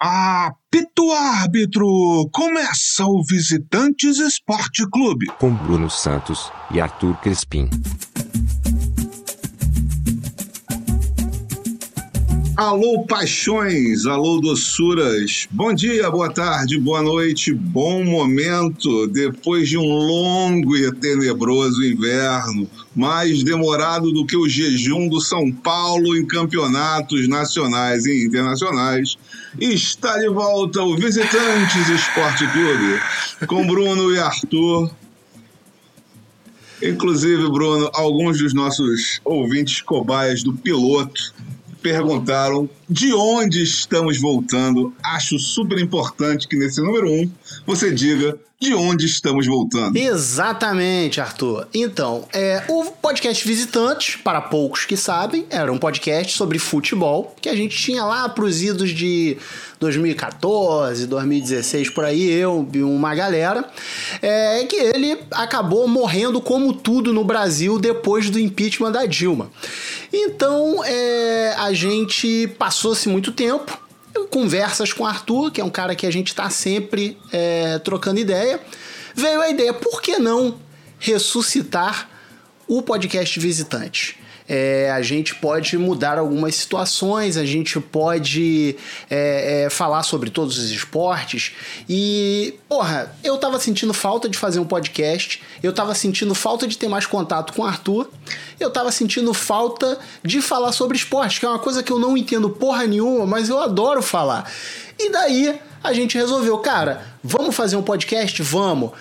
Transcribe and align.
Apito 0.00 1.10
árbitro! 1.10 2.28
Começa 2.32 3.04
o 3.04 3.20
Visitantes 3.24 4.18
Esporte 4.18 4.88
Clube. 4.88 5.26
Com 5.40 5.52
Bruno 5.52 5.90
Santos 5.90 6.52
e 6.70 6.80
Arthur 6.80 7.16
Crespim. 7.16 7.68
Alô, 12.58 13.04
paixões, 13.04 14.04
alô, 14.04 14.40
doçuras. 14.40 15.46
Bom 15.48 15.72
dia, 15.72 16.10
boa 16.10 16.28
tarde, 16.28 16.76
boa 16.76 17.00
noite, 17.00 17.54
bom 17.54 18.02
momento. 18.02 19.06
Depois 19.06 19.68
de 19.68 19.78
um 19.78 19.86
longo 19.86 20.76
e 20.76 20.90
tenebroso 20.90 21.84
inverno, 21.84 22.68
mais 22.96 23.44
demorado 23.44 24.10
do 24.10 24.26
que 24.26 24.36
o 24.36 24.48
jejum 24.48 25.08
do 25.08 25.20
São 25.20 25.52
Paulo 25.52 26.16
em 26.16 26.26
campeonatos 26.26 27.28
nacionais 27.28 28.06
e 28.06 28.24
internacionais, 28.26 29.16
está 29.60 30.18
de 30.18 30.28
volta 30.28 30.82
o 30.82 30.96
Visitantes 30.96 31.88
Esporte 31.88 32.44
Clube, 32.48 33.46
com 33.46 33.64
Bruno 33.68 34.12
e 34.12 34.18
Arthur. 34.18 34.90
Inclusive, 36.82 37.48
Bruno, 37.52 37.88
alguns 37.94 38.38
dos 38.38 38.52
nossos 38.52 39.20
ouvintes 39.24 39.80
cobaias 39.80 40.42
do 40.42 40.52
piloto 40.52 41.32
perguntaram 41.82 42.68
de 42.88 43.12
onde 43.12 43.62
estamos 43.62 44.20
voltando. 44.20 44.92
Acho 45.02 45.38
super 45.38 45.78
importante 45.78 46.48
que 46.48 46.56
nesse 46.56 46.80
número 46.80 47.10
um 47.10 47.30
você 47.66 47.92
diga 47.92 48.38
de 48.60 48.74
onde 48.74 49.06
estamos 49.06 49.46
voltando. 49.46 49.96
Exatamente, 49.96 51.20
Arthur. 51.20 51.68
Então, 51.72 52.26
é, 52.32 52.64
o 52.68 52.86
podcast 52.86 53.46
Visitantes, 53.46 54.16
para 54.16 54.40
poucos 54.40 54.84
que 54.84 54.96
sabem, 54.96 55.46
era 55.48 55.72
um 55.72 55.78
podcast 55.78 56.36
sobre 56.36 56.58
futebol 56.58 57.36
que 57.40 57.48
a 57.48 57.54
gente 57.54 57.76
tinha 57.76 58.04
lá 58.04 58.28
para 58.28 58.44
os 58.44 58.60
idos 58.60 58.90
de 58.90 59.36
2014, 59.78 61.06
2016, 61.06 61.90
por 61.90 62.04
aí, 62.04 62.28
eu 62.28 62.68
e 62.72 62.82
uma 62.82 63.14
galera, 63.14 63.64
é 64.20 64.64
que 64.64 64.74
ele 64.74 65.16
acabou 65.30 65.86
morrendo 65.86 66.40
como 66.40 66.72
tudo 66.72 67.12
no 67.12 67.22
Brasil 67.22 67.78
depois 67.78 68.28
do 68.28 68.40
impeachment 68.40 68.90
da 68.90 69.06
Dilma. 69.06 69.52
Então, 70.20 70.84
é, 70.84 71.54
a 71.56 71.72
gente 71.72 72.48
passou-se 72.58 73.08
muito 73.08 73.30
tempo 73.30 73.78
conversas 74.30 74.92
com 74.92 75.04
o 75.04 75.06
Arthur, 75.06 75.52
que 75.52 75.60
é 75.60 75.64
um 75.64 75.70
cara 75.70 75.94
que 75.94 76.04
a 76.04 76.10
gente 76.10 76.28
está 76.28 76.50
sempre 76.50 77.16
é, 77.32 77.78
trocando 77.78 78.18
ideia, 78.18 78.60
veio 79.14 79.40
a 79.40 79.48
ideia, 79.48 79.72
por 79.72 80.02
que 80.02 80.18
não 80.18 80.58
ressuscitar 80.98 82.10
o 82.66 82.82
podcast 82.82 83.38
Visitante? 83.38 84.18
É, 84.48 84.90
a 84.90 85.02
gente 85.02 85.34
pode 85.34 85.76
mudar 85.76 86.18
algumas 86.18 86.54
situações, 86.54 87.36
a 87.36 87.44
gente 87.44 87.78
pode 87.78 88.76
é, 89.10 89.64
é, 89.64 89.70
falar 89.70 90.02
sobre 90.02 90.30
todos 90.30 90.56
os 90.56 90.70
esportes. 90.70 91.52
E, 91.88 92.54
porra, 92.68 93.14
eu 93.22 93.36
tava 93.36 93.60
sentindo 93.60 93.92
falta 93.92 94.28
de 94.28 94.38
fazer 94.38 94.58
um 94.58 94.64
podcast, 94.64 95.42
eu 95.62 95.72
tava 95.72 95.94
sentindo 95.94 96.34
falta 96.34 96.66
de 96.66 96.78
ter 96.78 96.88
mais 96.88 97.04
contato 97.04 97.52
com 97.52 97.62
o 97.62 97.66
Arthur, 97.66 98.08
eu 98.58 98.70
tava 98.70 98.90
sentindo 98.90 99.34
falta 99.34 99.98
de 100.24 100.40
falar 100.40 100.72
sobre 100.72 100.96
esporte, 100.96 101.40
que 101.40 101.46
é 101.46 101.48
uma 101.48 101.58
coisa 101.58 101.82
que 101.82 101.92
eu 101.92 101.98
não 101.98 102.16
entendo 102.16 102.48
porra 102.48 102.86
nenhuma, 102.86 103.26
mas 103.26 103.48
eu 103.50 103.58
adoro 103.58 104.02
falar. 104.02 104.50
E 104.98 105.10
daí 105.10 105.60
a 105.84 105.92
gente 105.92 106.16
resolveu, 106.16 106.58
cara, 106.58 107.06
vamos 107.22 107.54
fazer 107.54 107.76
um 107.76 107.82
podcast? 107.82 108.42
Vamos. 108.42 108.92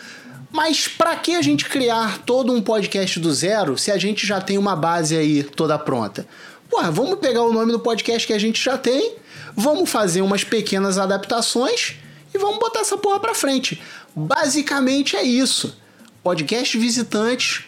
Mas 0.57 0.87
para 0.87 1.15
que 1.15 1.35
a 1.35 1.41
gente 1.43 1.65
criar 1.65 2.17
todo 2.25 2.51
um 2.51 2.63
podcast 2.63 3.19
do 3.19 3.31
zero 3.31 3.77
se 3.77 3.91
a 3.91 3.97
gente 3.99 4.25
já 4.25 4.41
tem 4.41 4.57
uma 4.57 4.75
base 4.75 5.15
aí 5.15 5.43
toda 5.43 5.77
pronta? 5.77 6.27
Porra, 6.67 6.89
vamos 6.89 7.19
pegar 7.19 7.43
o 7.43 7.53
nome 7.53 7.71
do 7.71 7.79
podcast 7.79 8.25
que 8.25 8.33
a 8.33 8.39
gente 8.39 8.59
já 8.59 8.75
tem, 8.75 9.13
vamos 9.55 9.87
fazer 9.87 10.23
umas 10.23 10.43
pequenas 10.43 10.97
adaptações 10.97 11.97
e 12.33 12.39
vamos 12.39 12.57
botar 12.57 12.79
essa 12.79 12.97
porra 12.97 13.19
pra 13.19 13.35
frente. 13.35 13.79
Basicamente 14.15 15.15
é 15.15 15.21
isso. 15.21 15.77
Podcast 16.23 16.75
Visitantes 16.75 17.65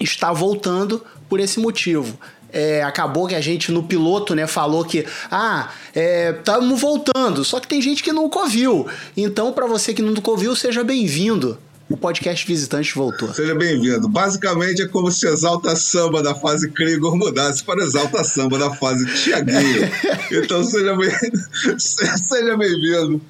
está 0.00 0.32
voltando 0.32 1.04
por 1.28 1.40
esse 1.40 1.60
motivo. 1.60 2.18
É, 2.50 2.82
acabou 2.84 3.26
que 3.26 3.34
a 3.34 3.40
gente 3.42 3.70
no 3.70 3.82
piloto 3.82 4.34
né, 4.34 4.46
falou 4.46 4.82
que 4.82 5.04
ah, 5.30 5.68
estamos 5.94 6.78
é, 6.78 6.80
voltando, 6.80 7.44
só 7.44 7.60
que 7.60 7.68
tem 7.68 7.82
gente 7.82 8.02
que 8.02 8.14
nunca 8.14 8.38
ouviu. 8.38 8.88
Então, 9.14 9.52
para 9.52 9.66
você 9.66 9.92
que 9.92 10.00
nunca 10.00 10.30
ouviu, 10.30 10.56
seja 10.56 10.82
bem-vindo 10.82 11.58
o 11.88 11.96
podcast 11.96 12.46
Visitante 12.46 12.94
voltou. 12.94 13.32
Seja 13.32 13.54
bem-vindo. 13.54 14.08
Basicamente 14.08 14.82
é 14.82 14.88
como 14.88 15.10
se 15.10 15.26
Exalta 15.26 15.76
Samba 15.76 16.22
da 16.22 16.34
fase 16.34 16.70
Krigor 16.70 17.16
mudasse 17.16 17.62
para 17.62 17.84
Exalta 17.84 18.24
Samba 18.24 18.58
da 18.58 18.74
fase 18.74 19.04
Tiaguinho. 19.14 19.90
então 20.32 20.64
seja 20.64 20.96
bem-vindo. 20.96 21.38
seja 21.78 22.56
bem-vindo. 22.56 23.20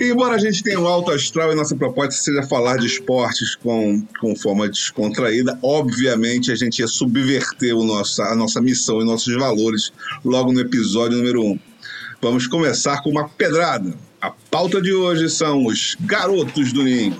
embora 0.00 0.36
a 0.36 0.38
gente 0.38 0.62
tenha 0.62 0.78
um 0.78 0.86
alto 0.86 1.10
astral 1.10 1.52
e 1.52 1.56
nossa 1.56 1.74
proposta 1.74 2.12
seja 2.12 2.44
falar 2.44 2.76
de 2.78 2.86
esportes 2.86 3.56
com, 3.56 4.06
com 4.20 4.36
forma 4.36 4.68
descontraída, 4.68 5.58
obviamente 5.62 6.52
a 6.52 6.54
gente 6.54 6.78
ia 6.78 6.86
subverter 6.86 7.76
o 7.76 7.84
nosso, 7.84 8.22
a 8.22 8.36
nossa 8.36 8.60
missão 8.60 9.00
e 9.00 9.04
nossos 9.04 9.34
valores 9.34 9.92
logo 10.24 10.52
no 10.52 10.60
episódio 10.60 11.18
número 11.18 11.42
1. 11.42 11.50
Um. 11.50 11.58
Vamos 12.22 12.46
começar 12.46 13.02
com 13.02 13.10
uma 13.10 13.28
pedrada. 13.28 13.94
A 14.20 14.30
pauta 14.30 14.80
de 14.80 14.92
hoje 14.92 15.28
são 15.30 15.64
os 15.64 15.96
garotos 15.98 16.72
do 16.72 16.84
Ninho. 16.84 17.18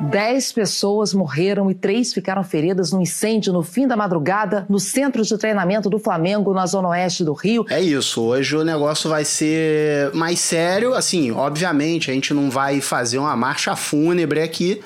Dez 0.00 0.52
pessoas 0.52 1.12
morreram 1.12 1.68
e 1.68 1.74
três 1.74 2.14
ficaram 2.14 2.44
feridas 2.44 2.92
no 2.92 3.00
incêndio 3.00 3.52
no 3.52 3.64
fim 3.64 3.86
da 3.86 3.96
madrugada 3.96 4.64
no 4.68 4.78
centro 4.78 5.22
de 5.24 5.36
treinamento 5.36 5.90
do 5.90 5.98
Flamengo, 5.98 6.54
na 6.54 6.66
zona 6.66 6.88
oeste 6.90 7.24
do 7.24 7.32
Rio. 7.32 7.66
É 7.68 7.80
isso, 7.80 8.22
hoje 8.22 8.56
o 8.56 8.64
negócio 8.64 9.10
vai 9.10 9.24
ser 9.24 10.14
mais 10.14 10.38
sério. 10.38 10.94
Assim, 10.94 11.32
obviamente, 11.32 12.12
a 12.12 12.14
gente 12.14 12.32
não 12.32 12.48
vai 12.48 12.80
fazer 12.80 13.18
uma 13.18 13.34
marcha 13.36 13.74
fúnebre 13.74 14.40
aqui, 14.40 14.80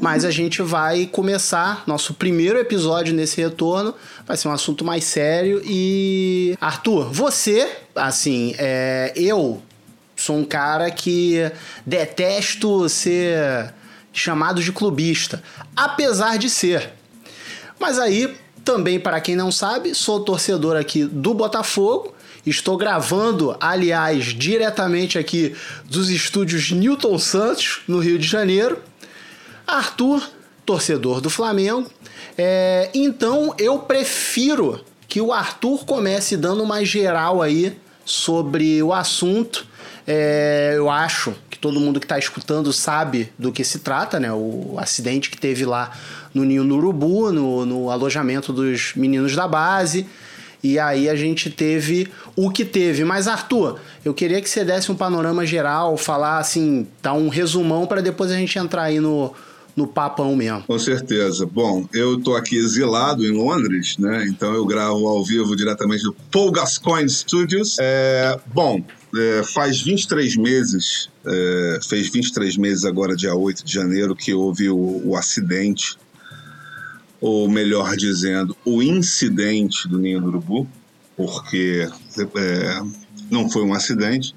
mas 0.00 0.24
a 0.24 0.30
gente 0.30 0.62
vai 0.62 1.04
começar 1.04 1.84
nosso 1.86 2.14
primeiro 2.14 2.58
episódio 2.58 3.14
nesse 3.14 3.38
retorno. 3.38 3.94
Vai 4.26 4.38
ser 4.38 4.48
um 4.48 4.52
assunto 4.52 4.86
mais 4.86 5.04
sério. 5.04 5.60
E, 5.66 6.56
Arthur, 6.58 7.12
você, 7.12 7.68
assim, 7.94 8.54
é, 8.58 9.12
eu 9.14 9.60
sou 10.16 10.38
um 10.38 10.44
cara 10.44 10.90
que 10.90 11.52
detesto 11.84 12.88
ser 12.88 13.74
chamado 14.16 14.62
de 14.62 14.72
clubista, 14.72 15.42
apesar 15.76 16.38
de 16.38 16.48
ser. 16.48 16.90
Mas 17.78 17.98
aí, 17.98 18.34
também 18.64 18.98
para 18.98 19.20
quem 19.20 19.36
não 19.36 19.52
sabe, 19.52 19.94
sou 19.94 20.20
torcedor 20.20 20.74
aqui 20.74 21.04
do 21.04 21.34
Botafogo. 21.34 22.14
Estou 22.44 22.76
gravando, 22.76 23.56
aliás, 23.60 24.26
diretamente 24.26 25.18
aqui 25.18 25.54
dos 25.84 26.08
estúdios 26.08 26.70
Newton 26.70 27.18
Santos, 27.18 27.80
no 27.86 27.98
Rio 27.98 28.18
de 28.18 28.26
Janeiro. 28.26 28.78
Arthur, 29.66 30.22
torcedor 30.64 31.20
do 31.20 31.28
Flamengo. 31.28 31.90
É, 32.38 32.90
então 32.94 33.54
eu 33.58 33.80
prefiro 33.80 34.80
que 35.08 35.20
o 35.20 35.32
Arthur 35.32 35.84
comece 35.84 36.36
dando 36.36 36.62
uma 36.62 36.84
geral 36.84 37.42
aí 37.42 37.76
sobre 38.04 38.82
o 38.82 38.92
assunto. 38.92 39.66
É, 40.06 40.74
eu 40.76 40.88
acho 40.88 41.34
que 41.50 41.58
todo 41.58 41.80
mundo 41.80 41.98
que 41.98 42.04
está 42.04 42.18
escutando 42.18 42.72
sabe 42.72 43.32
do 43.38 43.50
que 43.50 43.64
se 43.64 43.80
trata, 43.80 44.20
né? 44.20 44.32
O 44.32 44.76
acidente 44.78 45.30
que 45.30 45.38
teve 45.38 45.64
lá 45.64 45.90
no 46.32 46.44
Ninho 46.44 46.62
no 46.62 46.76
Urubu, 46.76 47.32
no, 47.32 47.66
no 47.66 47.90
alojamento 47.90 48.52
dos 48.52 48.92
meninos 48.94 49.34
da 49.34 49.48
base. 49.48 50.06
E 50.62 50.78
aí 50.78 51.08
a 51.08 51.14
gente 51.14 51.50
teve 51.50 52.08
o 52.34 52.50
que 52.50 52.64
teve. 52.64 53.04
Mas, 53.04 53.28
Arthur, 53.28 53.78
eu 54.04 54.12
queria 54.12 54.40
que 54.40 54.48
você 54.48 54.64
desse 54.64 54.90
um 54.90 54.96
panorama 54.96 55.46
geral, 55.46 55.96
falar 55.96 56.38
assim, 56.38 56.86
dar 57.02 57.12
um 57.12 57.28
resumão 57.28 57.86
para 57.86 58.00
depois 58.00 58.30
a 58.30 58.36
gente 58.36 58.58
entrar 58.58 58.84
aí 58.84 58.98
no, 58.98 59.32
no 59.76 59.86
papão 59.86 60.34
mesmo. 60.34 60.64
Com 60.66 60.78
certeza. 60.78 61.46
Bom, 61.46 61.86
eu 61.92 62.18
estou 62.18 62.34
aqui 62.34 62.56
exilado 62.56 63.24
em 63.24 63.30
Londres, 63.30 63.96
né? 63.98 64.26
Então 64.28 64.54
eu 64.54 64.64
gravo 64.64 65.06
ao 65.06 65.22
vivo 65.22 65.54
diretamente 65.54 66.02
do 66.02 66.16
Paul 66.32 66.50
Gascoigne 66.50 67.10
Studios. 67.10 67.76
É, 67.78 68.38
bom, 68.46 68.82
é, 69.18 69.42
faz 69.42 69.80
23 69.82 70.36
meses, 70.36 71.08
é, 71.24 71.78
fez 71.88 72.08
23 72.08 72.56
meses 72.56 72.84
agora, 72.84 73.16
dia 73.16 73.34
8 73.34 73.64
de 73.64 73.72
janeiro, 73.72 74.14
que 74.14 74.32
houve 74.32 74.68
o, 74.68 75.02
o 75.04 75.16
acidente, 75.16 75.96
ou 77.20 77.48
melhor 77.48 77.96
dizendo, 77.96 78.56
o 78.64 78.82
incidente 78.82 79.88
do 79.88 79.98
Ninho 79.98 80.20
do 80.20 80.28
Urubu, 80.28 80.68
porque 81.16 81.88
é, 82.36 82.80
não 83.30 83.48
foi 83.48 83.62
um 83.64 83.72
acidente. 83.72 84.34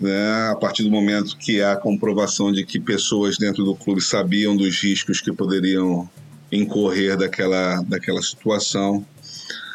Né, 0.00 0.50
a 0.50 0.56
partir 0.56 0.82
do 0.82 0.90
momento 0.90 1.36
que 1.36 1.62
há 1.62 1.76
comprovação 1.76 2.50
de 2.50 2.64
que 2.64 2.80
pessoas 2.80 3.38
dentro 3.38 3.64
do 3.64 3.76
clube 3.76 4.00
sabiam 4.00 4.56
dos 4.56 4.82
riscos 4.82 5.20
que 5.20 5.32
poderiam 5.32 6.10
incorrer 6.50 7.16
daquela, 7.16 7.80
daquela 7.82 8.20
situação, 8.20 9.06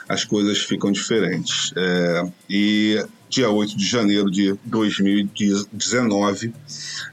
as 0.10 0.26
coisas 0.26 0.58
ficam 0.58 0.92
diferentes. 0.92 1.72
É, 1.78 2.24
e 2.50 3.06
dia 3.30 3.50
8 3.50 3.78
de 3.78 3.86
janeiro 3.86 4.32
de 4.32 4.56
2019, 4.66 6.52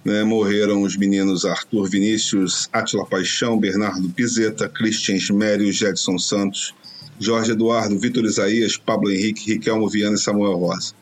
né, 0.02 0.24
morreram 0.24 0.80
os 0.80 0.96
meninos 0.96 1.44
Arthur 1.44 1.90
Vinícius, 1.90 2.70
Atila 2.72 3.04
Paixão, 3.04 3.58
Bernardo 3.58 4.08
Pizeta, 4.08 4.66
Christian 4.66 5.18
Schmério, 5.18 5.70
Jedson 5.70 6.18
Santos, 6.18 6.74
Jorge 7.20 7.52
Eduardo, 7.52 7.98
Vitor 7.98 8.24
Isaías, 8.24 8.78
Pablo 8.78 9.10
Henrique, 9.10 9.52
Riquelmo 9.52 9.88
Viana 9.88 10.16
e 10.16 10.18
Samuel 10.18 10.56
Rosa. 10.56 10.94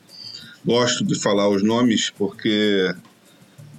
gosto 0.64 1.05
de 1.05 1.19
falar 1.19 1.49
os 1.49 1.62
nomes 1.62 2.11
porque 2.11 2.93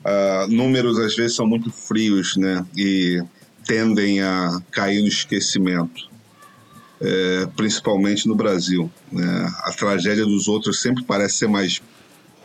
uh, 0.05 0.47
números 0.47 0.97
às 0.99 1.15
vezes 1.15 1.35
são 1.35 1.45
muito 1.45 1.69
frios, 1.69 2.37
né? 2.37 2.65
E 2.77 3.21
tendem 3.65 4.21
a 4.21 4.61
cair 4.71 5.01
no 5.01 5.07
esquecimento, 5.07 6.09
é, 7.01 7.47
principalmente 7.55 8.27
no 8.27 8.35
Brasil. 8.35 8.89
Né? 9.11 9.53
A 9.63 9.71
tragédia 9.71 10.25
dos 10.25 10.47
outros 10.47 10.81
sempre 10.81 11.03
parece 11.03 11.37
ser 11.37 11.47
mais 11.47 11.81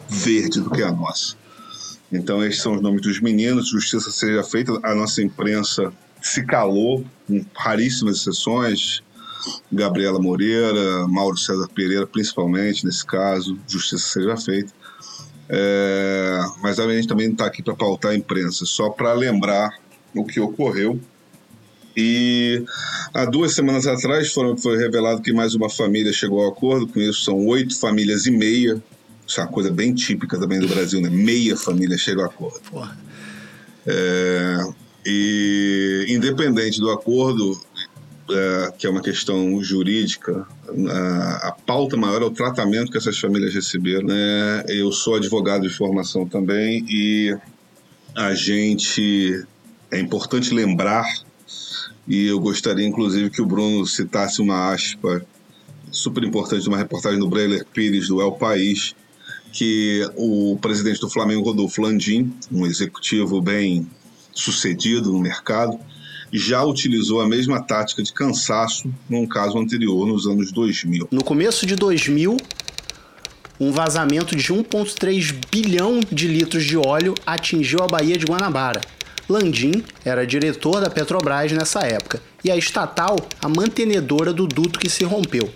verde 0.08 0.60
do 0.60 0.70
que 0.70 0.82
a 0.82 0.90
nossa. 0.90 1.36
Então, 2.12 2.44
esses 2.44 2.60
são 2.60 2.74
os 2.74 2.82
nomes 2.82 3.02
dos 3.02 3.20
meninos. 3.20 3.68
Justiça 3.68 4.10
seja 4.10 4.42
feita. 4.42 4.72
A 4.82 4.94
nossa 4.94 5.22
imprensa 5.22 5.92
se 6.20 6.44
calou, 6.44 7.04
com 7.26 7.44
raríssimas 7.54 8.16
exceções. 8.16 9.02
Gabriela 9.72 10.18
Moreira, 10.18 11.06
Mauro 11.08 11.36
César 11.36 11.68
Pereira, 11.74 12.06
principalmente 12.06 12.84
nesse 12.84 13.06
caso. 13.06 13.58
Justiça 13.66 14.08
seja 14.08 14.36
feita. 14.36 14.72
É, 15.48 16.38
mas 16.62 16.78
a 16.78 16.88
gente 16.94 17.08
também 17.08 17.26
não 17.26 17.32
está 17.32 17.46
aqui 17.46 17.62
para 17.62 17.74
pautar 17.74 18.12
a 18.12 18.14
imprensa, 18.14 18.64
só 18.64 18.88
para 18.90 19.12
lembrar 19.12 19.70
o 20.14 20.24
que 20.24 20.38
ocorreu. 20.38 21.00
E 21.96 22.64
há 23.12 23.24
duas 23.24 23.54
semanas 23.54 23.86
atrás 23.86 24.32
foram, 24.32 24.56
foi 24.56 24.78
revelado 24.78 25.22
que 25.22 25.32
mais 25.32 25.54
uma 25.54 25.68
família 25.68 26.12
chegou 26.12 26.42
ao 26.42 26.52
acordo, 26.52 26.86
com 26.86 27.00
isso 27.00 27.24
são 27.24 27.46
oito 27.46 27.78
famílias 27.78 28.26
e 28.26 28.30
meia. 28.30 28.82
Isso 29.26 29.40
é 29.40 29.44
uma 29.44 29.52
coisa 29.52 29.70
bem 29.70 29.94
típica 29.94 30.38
também 30.38 30.60
do 30.60 30.68
Brasil, 30.68 31.00
né? 31.00 31.08
Meia 31.08 31.56
família 31.56 31.96
chega 31.98 32.22
ao 32.22 32.28
acordo. 32.28 32.60
É, 33.86 34.58
e 35.04 36.06
independente 36.08 36.80
do 36.80 36.90
acordo, 36.90 37.60
é, 38.30 38.72
que 38.78 38.86
é 38.86 38.90
uma 38.90 39.02
questão 39.02 39.62
jurídica, 39.62 40.46
a, 40.88 41.48
a, 41.48 41.52
pauta 41.52 41.96
maior 41.96 42.22
é 42.22 42.24
o 42.24 42.30
tratamento 42.30 42.90
que 42.90 42.98
essas 42.98 43.18
famílias 43.18 43.54
receberam. 43.54 44.06
Né? 44.06 44.64
Eu 44.68 44.92
sou 44.92 45.16
advogado 45.16 45.62
de 45.62 45.70
formação 45.70 46.26
também 46.26 46.84
e 46.88 47.36
a 48.14 48.34
gente 48.34 49.44
é 49.90 49.98
importante 49.98 50.54
lembrar 50.54 51.04
e 52.10 52.26
eu 52.26 52.40
gostaria 52.40 52.84
inclusive 52.84 53.30
que 53.30 53.40
o 53.40 53.46
Bruno 53.46 53.86
citasse 53.86 54.42
uma 54.42 54.72
aspa 54.72 55.24
super 55.92 56.24
importante 56.24 56.62
de 56.62 56.68
uma 56.68 56.76
reportagem 56.76 57.20
do 57.20 57.28
Breiler 57.28 57.64
Pires 57.72 58.08
do 58.08 58.20
El 58.20 58.32
País 58.32 58.96
que 59.52 60.04
o 60.16 60.58
presidente 60.60 61.00
do 61.00 61.08
Flamengo 61.08 61.42
Rodolfo 61.42 61.80
Landim, 61.80 62.32
um 62.50 62.66
executivo 62.66 63.40
bem 63.40 63.88
sucedido 64.32 65.12
no 65.12 65.20
mercado, 65.20 65.78
já 66.32 66.64
utilizou 66.64 67.20
a 67.20 67.28
mesma 67.28 67.62
tática 67.62 68.02
de 68.02 68.12
cansaço 68.12 68.92
num 69.08 69.26
caso 69.26 69.56
anterior, 69.58 70.06
nos 70.06 70.26
anos 70.26 70.50
2000. 70.52 71.08
No 71.10 71.22
começo 71.22 71.64
de 71.64 71.76
2000, 71.76 72.36
um 73.58 73.70
vazamento 73.70 74.34
de 74.34 74.52
1,3 74.52 75.34
bilhão 75.50 76.00
de 76.10 76.26
litros 76.26 76.64
de 76.64 76.76
óleo 76.76 77.14
atingiu 77.24 77.80
a 77.82 77.86
Baía 77.86 78.16
de 78.16 78.24
Guanabara. 78.24 78.80
Landim 79.30 79.84
era 80.04 80.26
diretor 80.26 80.80
da 80.80 80.90
Petrobras 80.90 81.52
nessa 81.52 81.86
época 81.86 82.20
e 82.42 82.50
a 82.50 82.56
estatal 82.56 83.16
a 83.40 83.48
mantenedora 83.48 84.32
do 84.32 84.44
duto 84.44 84.80
que 84.80 84.90
se 84.90 85.04
rompeu. 85.04 85.48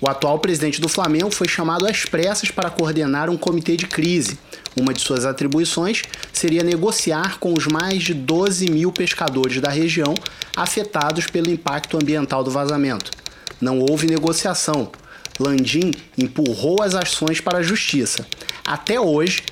O 0.00 0.08
atual 0.08 0.40
presidente 0.40 0.80
do 0.80 0.88
Flamengo 0.88 1.30
foi 1.30 1.46
chamado 1.46 1.86
às 1.86 2.04
pressas 2.04 2.50
para 2.50 2.68
coordenar 2.70 3.30
um 3.30 3.36
comitê 3.36 3.76
de 3.76 3.86
crise. 3.86 4.36
Uma 4.76 4.92
de 4.92 5.00
suas 5.00 5.24
atribuições 5.24 6.02
seria 6.32 6.64
negociar 6.64 7.38
com 7.38 7.54
os 7.56 7.68
mais 7.68 8.02
de 8.02 8.12
12 8.12 8.68
mil 8.68 8.90
pescadores 8.90 9.60
da 9.60 9.70
região 9.70 10.12
afetados 10.56 11.28
pelo 11.28 11.50
impacto 11.50 11.96
ambiental 11.96 12.42
do 12.42 12.50
vazamento. 12.50 13.12
Não 13.60 13.78
houve 13.78 14.08
negociação. 14.08 14.90
Landim 15.38 15.92
empurrou 16.18 16.82
as 16.82 16.96
ações 16.96 17.40
para 17.40 17.58
a 17.58 17.62
justiça. 17.62 18.26
Até 18.66 19.00
hoje, 19.00 19.44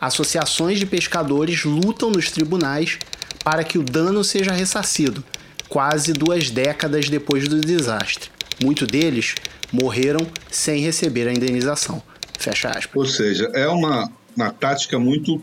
associações 0.00 0.78
de 0.78 0.86
pescadores 0.86 1.64
lutam 1.64 2.10
nos 2.10 2.30
tribunais 2.30 2.98
para 3.44 3.64
que 3.64 3.78
o 3.78 3.82
dano 3.82 4.24
seja 4.24 4.52
ressarcido, 4.52 5.22
quase 5.68 6.12
duas 6.12 6.50
décadas 6.50 7.08
depois 7.08 7.48
do 7.48 7.60
desastre. 7.60 8.30
Muitos 8.62 8.88
deles 8.88 9.34
morreram 9.72 10.26
sem 10.50 10.80
receber 10.80 11.28
a 11.28 11.32
indenização. 11.32 12.02
Fecha 12.38 12.68
aspas. 12.70 12.94
Ou 12.94 13.06
seja, 13.06 13.50
é 13.54 13.68
uma, 13.68 14.10
uma 14.36 14.50
tática 14.50 14.98
muito 14.98 15.40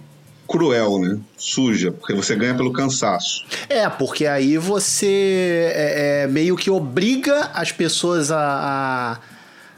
cruel, 0.47 0.99
né? 0.99 1.19
Suja, 1.38 1.91
porque 1.91 2.13
você 2.13 2.35
ganha 2.35 2.53
pelo 2.53 2.71
cansaço. 2.71 3.45
É, 3.69 3.88
porque 3.89 4.25
aí 4.25 4.57
você 4.57 5.71
é, 5.73 6.23
é, 6.23 6.27
meio 6.27 6.56
que 6.56 6.69
obriga 6.69 7.51
as 7.53 7.71
pessoas 7.71 8.31
a, 8.31 8.38
a 8.39 9.17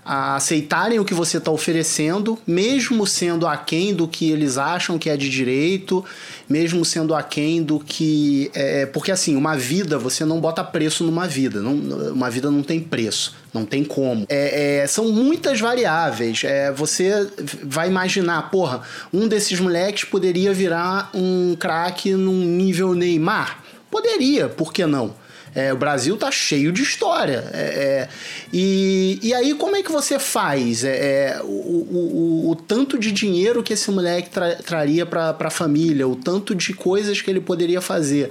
a 0.06 0.36
aceitarem 0.36 1.00
o 1.00 1.06
que 1.06 1.16
você 1.16 1.38
está 1.38 1.50
oferecendo, 1.50 2.38
mesmo 2.46 3.07
sendo 3.07 3.48
aquém 3.48 3.92
do 3.92 4.07
que 4.07 4.30
eles 4.30 4.56
acham 4.56 5.00
que 5.00 5.10
é 5.10 5.18
de 5.18 5.28
direito, 5.28 6.06
mesmo 6.48 6.86
sendo 6.86 7.16
aquém 7.16 7.63
do 7.63 7.80
que. 7.80 8.52
É, 8.54 8.81
é, 8.81 8.86
porque 8.86 9.12
assim, 9.12 9.36
uma 9.36 9.57
vida, 9.57 9.98
você 9.98 10.24
não 10.24 10.40
bota 10.40 10.63
preço 10.63 11.04
numa 11.04 11.28
vida. 11.28 11.60
Não, 11.60 11.74
uma 12.12 12.30
vida 12.30 12.52
não 12.52 12.62
tem 12.62 12.80
preço, 12.80 13.36
não 13.52 13.66
tem 13.66 13.84
como. 13.84 14.28
É, 14.30 14.81
é, 14.84 14.88
são 14.88 15.12
muitas 15.12 15.60
variáveis. 15.60 16.44
É, 16.44 16.72
você 16.72 17.28
vai 17.63 17.88
imaginar, 17.88 18.52
porra, 18.52 18.81
um 19.12 19.28
desses 19.28 19.60
moleques 19.60 20.04
poderia 20.04 20.54
virar 20.54 21.10
um 21.16 21.56
craque 21.60 22.12
num 22.12 22.46
nível 22.46 22.94
Neymar? 22.94 23.63
Poderia, 23.90 24.48
por 24.50 24.72
que 24.72 24.86
não? 24.86 25.25
É, 25.56 25.72
o 25.72 25.78
Brasil 25.78 26.18
tá 26.18 26.30
cheio 26.30 26.72
de 26.72 26.84
história. 26.84 27.50
É, 27.54 27.60
é, 27.60 28.10
e, 28.52 29.18
e 29.24 29.34
aí, 29.34 29.54
como 29.54 29.78
é 29.78 29.81
que 29.81 29.92
você 29.92 30.19
faz? 30.19 30.84
É, 30.84 31.38
é 31.38 31.42
o, 31.42 31.48
o, 31.48 32.52
o, 32.52 32.56
tanto 32.56 33.00
de 33.00 33.12
dinheiro 33.12 33.63
que 33.63 33.72
esse 33.72 33.90
moleque 33.90 34.30
tra, 34.30 34.56
traria 34.56 35.06
para 35.06 35.36
a 35.40 35.50
família, 35.50 36.06
o 36.06 36.16
tanto 36.16 36.54
de 36.54 36.74
coisas 36.74 37.22
que 37.22 37.30
ele 37.31 37.40
poderia 37.40 37.80
fazer. 37.80 38.30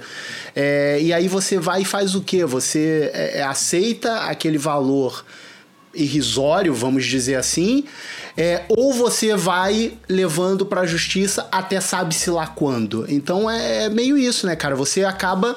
É, 0.55 0.99
e 1.01 1.11
aí 1.11 1.27
você 1.27 1.57
vai 1.57 1.81
e 1.81 1.85
faz 1.85 2.13
o 2.13 2.21
quê? 2.21 2.45
Você 2.45 3.11
aceita 3.43 4.19
aquele 4.21 4.59
valor 4.59 5.25
irrisório, 5.95 6.73
vamos 6.73 7.05
dizer 7.05 7.35
assim, 7.35 7.85
é, 8.37 8.63
ou 8.69 8.93
você 8.93 9.35
vai 9.35 9.93
levando 10.09 10.65
para 10.65 10.81
a 10.81 10.85
justiça 10.85 11.47
até 11.51 11.79
sabe-se 11.79 12.29
lá 12.29 12.45
quando. 12.45 13.05
Então 13.09 13.49
é 13.49 13.89
meio 13.89 14.17
isso, 14.17 14.45
né, 14.45 14.55
cara? 14.55 14.75
Você 14.75 15.03
acaba 15.03 15.55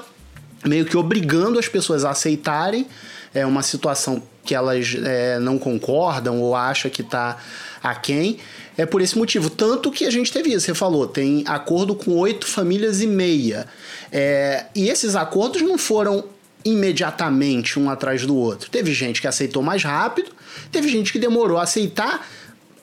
meio 0.64 0.84
que 0.84 0.96
obrigando 0.96 1.58
as 1.58 1.68
pessoas 1.68 2.04
a 2.04 2.10
aceitarem 2.10 2.86
é 3.34 3.44
uma 3.44 3.62
situação 3.62 4.22
que 4.44 4.54
elas 4.54 4.96
é, 5.04 5.38
não 5.38 5.58
concordam 5.58 6.40
ou 6.40 6.56
acham 6.56 6.90
que 6.90 7.02
está 7.02 7.36
aquém. 7.82 8.38
É 8.76 8.86
por 8.86 9.02
esse 9.02 9.18
motivo. 9.18 9.50
Tanto 9.50 9.90
que 9.90 10.06
a 10.06 10.10
gente 10.10 10.32
teve 10.32 10.50
isso, 10.50 10.66
você 10.66 10.74
falou, 10.74 11.06
tem 11.06 11.44
acordo 11.46 11.94
com 11.94 12.12
oito 12.16 12.46
famílias 12.46 13.00
e 13.02 13.06
meia. 13.06 13.66
É, 14.10 14.66
e 14.74 14.88
esses 14.88 15.14
acordos 15.16 15.60
não 15.62 15.76
foram 15.76 16.24
imediatamente 16.64 17.78
um 17.78 17.90
atrás 17.90 18.24
do 18.24 18.36
outro. 18.36 18.70
Teve 18.70 18.92
gente 18.92 19.20
que 19.20 19.26
aceitou 19.26 19.62
mais 19.62 19.82
rápido, 19.82 20.30
teve 20.72 20.88
gente 20.88 21.12
que 21.12 21.18
demorou 21.18 21.58
a 21.58 21.62
aceitar 21.62 22.26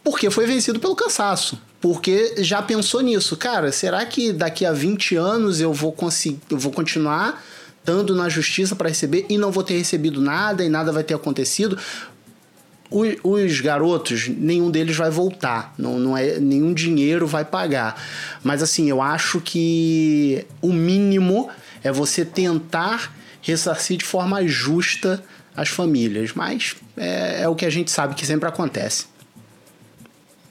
porque 0.04 0.30
foi 0.30 0.46
vencido 0.46 0.80
pelo 0.80 0.96
cansaço. 0.96 1.60
Porque 1.82 2.36
já 2.38 2.62
pensou 2.62 3.02
nisso, 3.02 3.36
cara, 3.38 3.72
será 3.72 4.06
que 4.06 4.32
daqui 4.32 4.66
a 4.66 4.72
20 4.72 5.16
anos 5.16 5.60
eu 5.60 5.74
vou 5.74 5.92
conseguir, 5.92 6.40
eu 6.50 6.58
vou 6.58 6.72
continuar 6.72 7.44
estando 7.86 8.16
na 8.16 8.28
justiça 8.28 8.76
para 8.76 8.90
receber 8.90 9.28
e 9.30 9.38
não 9.38 9.52
vou 9.52 9.64
ter 9.64 9.78
recebido 9.78 10.20
nada 10.20 10.66
e 10.66 10.70
nada 10.70 10.92
vai 10.92 11.04
ter 11.04 11.14
acontecido. 11.14 11.78
Os, 12.90 13.16
os, 13.24 13.62
garotos, 13.62 14.28
nenhum 14.28 14.72
deles 14.72 14.96
vai 14.96 15.10
voltar, 15.12 15.74
não, 15.78 16.00
não 16.00 16.18
é 16.18 16.40
nenhum 16.40 16.74
dinheiro 16.74 17.28
vai 17.28 17.46
pagar. 17.46 18.02
Mas 18.44 18.64
assim, 18.64 18.90
eu 18.90 19.02
acho 19.02 19.40
que 19.40 20.46
o 20.62 20.74
mínimo 20.74 21.50
é 21.84 21.92
você 21.92 22.26
tentar 22.26 23.14
ressarcir 23.42 23.98
de 23.98 24.06
forma 24.06 24.46
justa 24.48 25.24
as 25.56 25.70
famílias, 25.70 26.34
mas 26.34 26.76
é, 26.98 27.44
é 27.44 27.48
o 27.48 27.56
que 27.56 27.66
a 27.66 27.70
gente 27.70 27.92
sabe 27.92 28.16
que 28.16 28.26
sempre 28.26 28.50
acontece. 28.50 29.06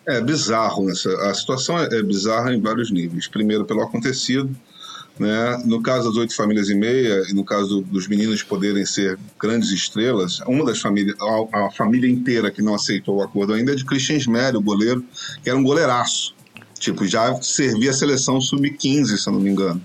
É 0.07 0.21
bizarro 0.21 0.91
essa 0.91 1.11
a 1.31 1.35
situação 1.35 1.79
é, 1.79 1.87
é 1.91 2.03
bizarra 2.03 2.55
em 2.55 2.61
vários 2.61 2.91
níveis. 2.91 3.26
Primeiro 3.26 3.64
pelo 3.64 3.83
acontecido, 3.83 4.55
né? 5.18 5.62
No 5.64 5.80
caso 5.83 6.09
das 6.09 6.16
oito 6.16 6.35
famílias 6.35 6.68
e 6.68 6.75
meia, 6.75 7.23
e 7.28 7.33
no 7.33 7.44
caso 7.44 7.83
dos 7.83 8.09
meninos 8.09 8.42
poderem 8.42 8.85
ser 8.85 9.18
grandes 9.38 9.71
estrelas, 9.71 10.40
uma 10.40 10.64
das 10.64 10.80
famílias, 10.80 11.16
a, 11.21 11.66
a 11.66 11.71
família 11.71 12.11
inteira 12.11 12.50
que 12.50 12.62
não 12.62 12.75
aceitou 12.75 13.16
o 13.16 13.23
acordo 13.23 13.52
ainda 13.54 13.73
é 13.73 13.75
de 13.75 13.85
Christian 13.85 14.16
Smelly, 14.16 14.56
o 14.56 14.62
goleiro, 14.62 15.04
que 15.42 15.49
era 15.49 15.59
um 15.59 15.62
goleiraço. 15.62 16.35
Tipo, 16.78 17.06
já 17.06 17.35
servia 17.40 17.90
a 17.90 17.94
seleção 17.94 18.40
sub-15, 18.40 19.16
se 19.16 19.28
eu 19.28 19.33
não 19.33 19.40
me 19.40 19.50
engano, 19.50 19.80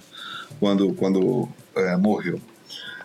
quando, 0.59 0.93
quando 0.93 1.47
é, 1.75 1.95
morreu. 1.95 2.41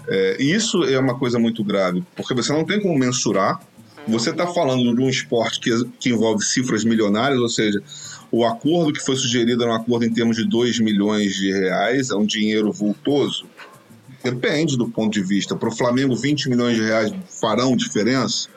É, 0.08 0.42
isso 0.42 0.82
é 0.84 0.98
uma 0.98 1.18
coisa 1.18 1.38
muito 1.38 1.62
grave, 1.62 2.02
porque 2.16 2.34
você 2.34 2.52
não 2.52 2.64
tem 2.64 2.80
como 2.80 2.98
mensurar. 2.98 3.60
Você 4.06 4.30
está 4.30 4.46
falando 4.46 4.94
de 4.94 5.00
um 5.00 5.08
esporte 5.08 5.60
que, 5.60 5.70
que 5.98 6.10
envolve 6.10 6.44
cifras 6.44 6.84
milionárias, 6.84 7.40
ou 7.40 7.48
seja, 7.48 7.82
o 8.36 8.44
acordo 8.44 8.92
que 8.92 9.04
foi 9.04 9.14
sugerido 9.14 9.62
era 9.62 9.70
um 9.70 9.76
acordo 9.76 10.04
em 10.04 10.12
termos 10.12 10.36
de 10.36 10.44
2 10.44 10.80
milhões 10.80 11.34
de 11.34 11.52
reais, 11.52 12.10
é 12.10 12.16
um 12.16 12.26
dinheiro 12.26 12.72
vultoso? 12.72 13.46
Depende 14.24 14.76
do 14.76 14.88
ponto 14.88 15.12
de 15.12 15.22
vista. 15.22 15.54
Para 15.54 15.68
o 15.68 15.72
Flamengo, 15.72 16.16
20 16.16 16.48
milhões 16.48 16.76
de 16.76 16.82
reais 16.82 17.12
farão 17.40 17.76
diferença? 17.76 18.48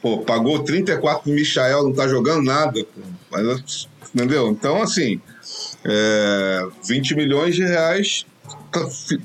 Pô, 0.00 0.18
pagou 0.18 0.60
34 0.60 1.24
pro 1.24 1.32
Michael, 1.32 1.82
não 1.82 1.92
tá 1.92 2.08
jogando 2.08 2.42
nada. 2.42 2.86
Mas, 3.30 3.86
entendeu? 4.14 4.48
Então, 4.48 4.80
assim, 4.80 5.20
é, 5.84 6.66
20 6.88 7.16
milhões 7.16 7.54
de 7.54 7.64
reais 7.64 8.24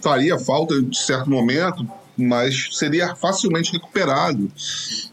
faria 0.01 0.37
falta 0.37 0.73
em 0.73 0.91
certo 0.91 1.29
momento, 1.29 1.87
mas 2.21 2.69
seria 2.71 3.15
facilmente 3.15 3.71
recuperado, 3.71 4.51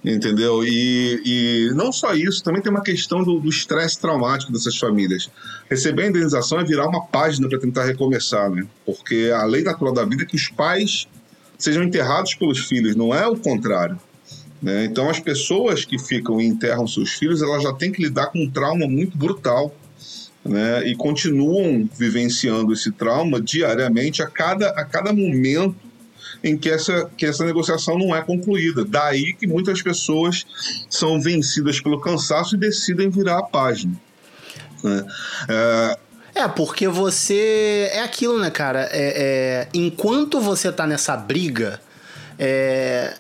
entendeu? 0.05 0.65
E, 0.65 1.23
e 1.25 1.75
não 1.75 1.93
só 1.93 2.15
isso, 2.15 2.43
também 2.43 2.63
tem 2.63 2.71
uma 2.71 2.83
questão 2.83 3.23
do 3.23 3.49
estresse 3.49 3.99
traumático 3.99 4.53
dessas 4.53 4.77
famílias. 4.77 5.31
Receber 5.71 6.05
a 6.05 6.09
indenização 6.09 6.61
é 6.61 6.65
virar 6.65 6.87
uma 6.87 7.07
página 7.07 7.49
para 7.49 7.59
tentar 7.59 7.85
recomeçar, 7.85 8.51
né? 8.51 8.67
Porque 8.85 9.31
a 9.35 9.45
lei 9.45 9.63
natural 9.63 9.93
da 9.93 10.05
vida 10.05 10.23
é 10.23 10.27
que 10.27 10.37
os 10.37 10.49
pais 10.49 11.07
sejam 11.59 11.83
enterrados 11.83 12.35
pelos 12.35 12.61
filhos, 12.61 12.95
não 12.95 13.15
é 13.15 13.27
o 13.27 13.37
contrário. 13.37 13.99
Né? 14.63 14.85
Então, 14.85 15.09
as 15.09 15.21
pessoas 15.21 15.85
que 15.85 15.99
ficam 15.99 16.41
e 16.41 16.47
enterram 16.47 16.87
seus 16.87 17.11
filhos, 17.13 17.43
elas 17.43 17.63
já 17.63 17.73
têm 17.73 17.93
que 17.93 18.03
lidar 18.03 18.27
com 18.27 18.43
um 18.43 18.51
trauma 18.51 18.87
muito 18.87 19.17
brutal. 19.17 19.75
Né? 20.45 20.89
E 20.89 20.97
continuam 20.97 21.89
vivenciando 21.99 22.73
esse 22.73 22.91
trauma 22.93 23.41
diariamente, 23.41 24.23
a 24.23 24.27
cada, 24.27 24.71
a 24.71 24.85
cada 24.85 25.13
momento 25.13 25.88
em 26.43 26.57
que 26.57 26.71
essa, 26.71 27.11
que 27.17 27.27
essa 27.27 27.45
negociação 27.45 27.99
não 27.99 28.15
é 28.15 28.23
concluída. 28.23 28.85
Daí 28.85 29.33
que 29.35 29.47
muitas 29.47 29.83
pessoas 29.83 30.47
são 30.89 31.21
vencidas 31.21 31.81
pelo 31.81 32.01
cansaço 32.01 32.55
e 32.55 32.59
decidem 32.59 33.11
virar 33.11 33.39
a 33.39 33.43
página. 33.43 33.95
Né? 34.83 35.05
É, 35.49 35.99
é, 36.39 36.47
porque 36.47 36.87
você. 36.87 37.91
É 37.93 38.01
aquilo, 38.03 38.39
né, 38.39 38.49
cara? 38.49 38.89
É, 38.93 39.67
é... 39.67 39.69
Enquanto 39.75 40.41
você 40.41 40.71
tá 40.71 40.87
nessa 40.87 41.17
briga, 41.17 41.81
é... 42.39 43.15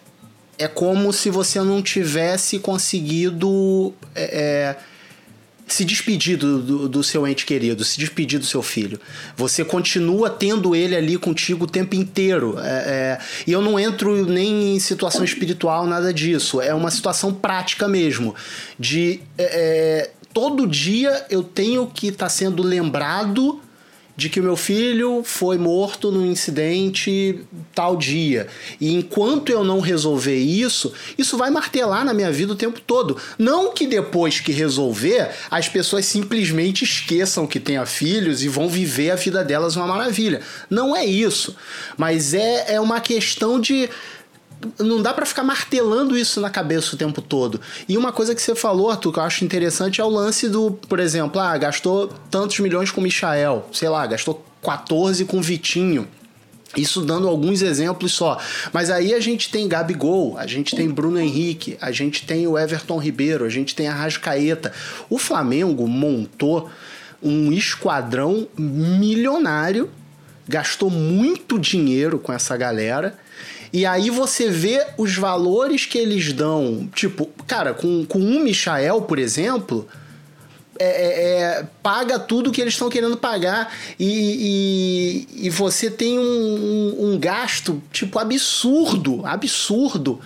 é 0.56 0.68
como 0.68 1.12
se 1.12 1.28
você 1.28 1.60
não 1.60 1.82
tivesse 1.82 2.60
conseguido. 2.60 3.92
É... 4.14 4.76
se 5.68 5.84
despedir 5.84 6.36
do, 6.36 6.60
do, 6.60 6.88
do, 6.88 7.04
seu 7.04 7.26
ente 7.26 7.44
querido, 7.44 7.84
se 7.84 7.98
despedir 7.98 8.38
do 8.38 8.46
seu 8.46 8.62
filho. 8.62 9.00
Você 9.36 9.64
continua 9.64 10.30
tendo 10.30 10.74
ele 10.74 10.96
ali 10.96 11.16
contigo 11.18 11.64
o 11.64 11.68
tempo 11.68 11.94
inteiro. 11.94 12.58
É, 12.58 12.68
é, 12.68 13.18
e 13.46 13.52
eu 13.52 13.60
não 13.60 13.78
entro 13.78 14.24
nem 14.26 14.74
em 14.74 14.80
situação 14.80 15.24
espiritual, 15.24 15.86
nada 15.86 16.12
disso. 16.12 16.60
É 16.60 16.74
uma 16.74 16.90
situação 16.90 17.32
prática 17.32 17.86
mesmo. 17.86 18.34
De 18.78 19.20
é, 19.36 20.08
é 20.08 20.10
todo 20.32 20.66
dia 20.66 21.26
eu 21.30 21.42
tenho 21.42 21.86
que 21.86 22.08
estar 22.08 22.26
tá 22.26 22.30
sendo 22.30 22.62
lembrado 22.62 23.60
de 24.18 24.28
que 24.28 24.40
o 24.40 24.42
meu 24.42 24.56
filho 24.56 25.22
foi 25.24 25.56
morto 25.56 26.10
num 26.10 26.26
incidente 26.26 27.38
tal 27.72 27.96
dia. 27.96 28.48
E 28.80 28.92
enquanto 28.92 29.50
eu 29.50 29.62
não 29.62 29.78
resolver 29.78 30.34
isso, 30.34 30.92
isso 31.16 31.38
vai 31.38 31.50
martelar 31.50 32.04
na 32.04 32.12
minha 32.12 32.32
vida 32.32 32.52
o 32.52 32.56
tempo 32.56 32.80
todo. 32.80 33.16
Não 33.38 33.72
que 33.72 33.86
depois 33.86 34.40
que 34.40 34.50
resolver, 34.50 35.30
as 35.48 35.68
pessoas 35.68 36.04
simplesmente 36.04 36.82
esqueçam 36.82 37.46
que 37.46 37.60
tenha 37.60 37.86
filhos 37.86 38.42
e 38.42 38.48
vão 38.48 38.68
viver 38.68 39.12
a 39.12 39.14
vida 39.14 39.44
delas 39.44 39.76
uma 39.76 39.86
maravilha. 39.86 40.40
Não 40.68 40.96
é 40.96 41.06
isso. 41.06 41.54
Mas 41.96 42.34
é, 42.34 42.74
é 42.74 42.80
uma 42.80 42.98
questão 42.98 43.60
de 43.60 43.88
não 44.78 45.00
dá 45.00 45.12
para 45.12 45.24
ficar 45.24 45.44
martelando 45.44 46.16
isso 46.16 46.40
na 46.40 46.50
cabeça 46.50 46.94
o 46.94 46.98
tempo 46.98 47.22
todo. 47.22 47.60
E 47.88 47.96
uma 47.96 48.12
coisa 48.12 48.34
que 48.34 48.42
você 48.42 48.54
falou, 48.54 48.90
Arthur, 48.90 49.12
que 49.12 49.18
eu 49.18 49.22
acho 49.22 49.44
interessante 49.44 50.00
é 50.00 50.04
o 50.04 50.08
lance 50.08 50.48
do, 50.48 50.72
por 50.72 50.98
exemplo, 50.98 51.40
ah, 51.40 51.56
gastou 51.56 52.08
tantos 52.30 52.58
milhões 52.58 52.90
com 52.90 53.00
o 53.00 53.04
Michael, 53.04 53.66
sei 53.72 53.88
lá, 53.88 54.06
gastou 54.06 54.44
14 54.62 55.24
com 55.24 55.38
o 55.38 55.42
Vitinho. 55.42 56.08
Isso 56.76 57.00
dando 57.00 57.28
alguns 57.28 57.62
exemplos 57.62 58.12
só. 58.12 58.38
Mas 58.72 58.90
aí 58.90 59.14
a 59.14 59.20
gente 59.20 59.50
tem 59.50 59.66
Gabigol, 59.66 60.36
a 60.36 60.46
gente 60.46 60.76
tem 60.76 60.88
Bruno 60.88 61.18
Henrique, 61.18 61.78
a 61.80 61.90
gente 61.90 62.26
tem 62.26 62.46
o 62.46 62.58
Everton 62.58 62.98
Ribeiro, 62.98 63.44
a 63.44 63.48
gente 63.48 63.74
tem 63.74 63.88
a 63.88 63.94
Rascaeta. 63.94 64.72
O 65.08 65.18
Flamengo 65.18 65.86
montou 65.88 66.68
um 67.22 67.50
esquadrão 67.52 68.46
milionário, 68.56 69.90
gastou 70.46 70.90
muito 70.90 71.58
dinheiro 71.58 72.18
com 72.18 72.32
essa 72.32 72.56
galera 72.56 73.18
e 73.72 73.84
aí 73.84 74.10
você 74.10 74.48
vê 74.48 74.86
os 74.96 75.16
valores 75.16 75.84
que 75.84 75.98
eles 75.98 76.32
dão. 76.32 76.88
Tipo, 76.94 77.26
cara, 77.46 77.74
com, 77.74 78.04
com 78.04 78.18
um 78.18 78.40
Michael, 78.40 79.02
por 79.02 79.18
exemplo, 79.18 79.86
é, 80.78 80.86
é, 80.86 81.40
é, 81.40 81.66
paga 81.82 82.18
tudo 82.18 82.52
que 82.52 82.60
eles 82.60 82.74
estão 82.74 82.88
querendo 82.88 83.16
pagar 83.16 83.74
e, 83.98 85.26
e, 85.36 85.46
e 85.46 85.50
você 85.50 85.90
tem 85.90 86.18
um, 86.18 86.22
um, 86.22 86.96
um, 87.06 87.18
gasto 87.18 87.82
tipo 87.92 88.18
absurdo, 88.18 89.26
absurdo, 89.26 90.20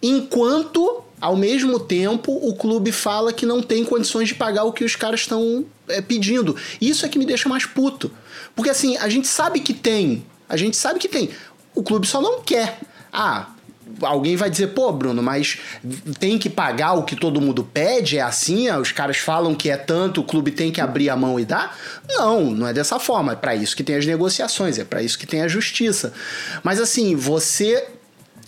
enquanto 0.00 1.02
ao 1.20 1.36
mesmo 1.36 1.80
tempo 1.80 2.32
o 2.32 2.54
clube 2.54 2.92
fala 2.92 3.32
que 3.32 3.44
não 3.44 3.60
tem 3.60 3.84
condições 3.84 4.28
de 4.28 4.36
pagar 4.36 4.62
o 4.64 4.72
que 4.72 4.84
os 4.84 4.94
caras 4.94 5.20
estão 5.20 5.66
é, 5.88 6.00
pedindo. 6.00 6.54
Isso 6.80 7.04
é 7.04 7.08
que 7.08 7.18
me 7.18 7.26
deixa 7.26 7.48
mais 7.48 7.66
puto, 7.66 8.08
porque 8.54 8.70
assim 8.70 8.96
a 8.98 9.08
gente 9.08 9.26
sabe 9.26 9.58
que 9.58 9.74
tem, 9.74 10.24
a 10.48 10.56
gente 10.56 10.76
sabe 10.76 11.00
que 11.00 11.08
tem. 11.08 11.30
O 11.78 11.82
clube 11.84 12.08
só 12.08 12.20
não 12.20 12.42
quer. 12.42 12.80
Ah, 13.12 13.50
alguém 14.02 14.34
vai 14.34 14.50
dizer, 14.50 14.66
pô, 14.74 14.90
Bruno, 14.90 15.22
mas 15.22 15.58
tem 16.18 16.36
que 16.36 16.50
pagar 16.50 16.94
o 16.94 17.04
que 17.04 17.14
todo 17.14 17.40
mundo 17.40 17.62
pede? 17.62 18.18
É 18.18 18.20
assim? 18.20 18.68
Os 18.72 18.90
caras 18.90 19.18
falam 19.18 19.54
que 19.54 19.70
é 19.70 19.76
tanto, 19.76 20.20
o 20.20 20.24
clube 20.24 20.50
tem 20.50 20.72
que 20.72 20.80
abrir 20.80 21.08
a 21.08 21.14
mão 21.14 21.38
e 21.38 21.44
dar? 21.44 21.78
Não, 22.08 22.50
não 22.50 22.66
é 22.66 22.72
dessa 22.72 22.98
forma. 22.98 23.34
É 23.34 23.36
para 23.36 23.54
isso 23.54 23.76
que 23.76 23.84
tem 23.84 23.94
as 23.94 24.04
negociações, 24.04 24.76
é 24.76 24.84
para 24.84 25.00
isso 25.00 25.16
que 25.16 25.24
tem 25.24 25.40
a 25.42 25.46
justiça. 25.46 26.12
Mas 26.64 26.80
assim, 26.80 27.14
você 27.14 27.86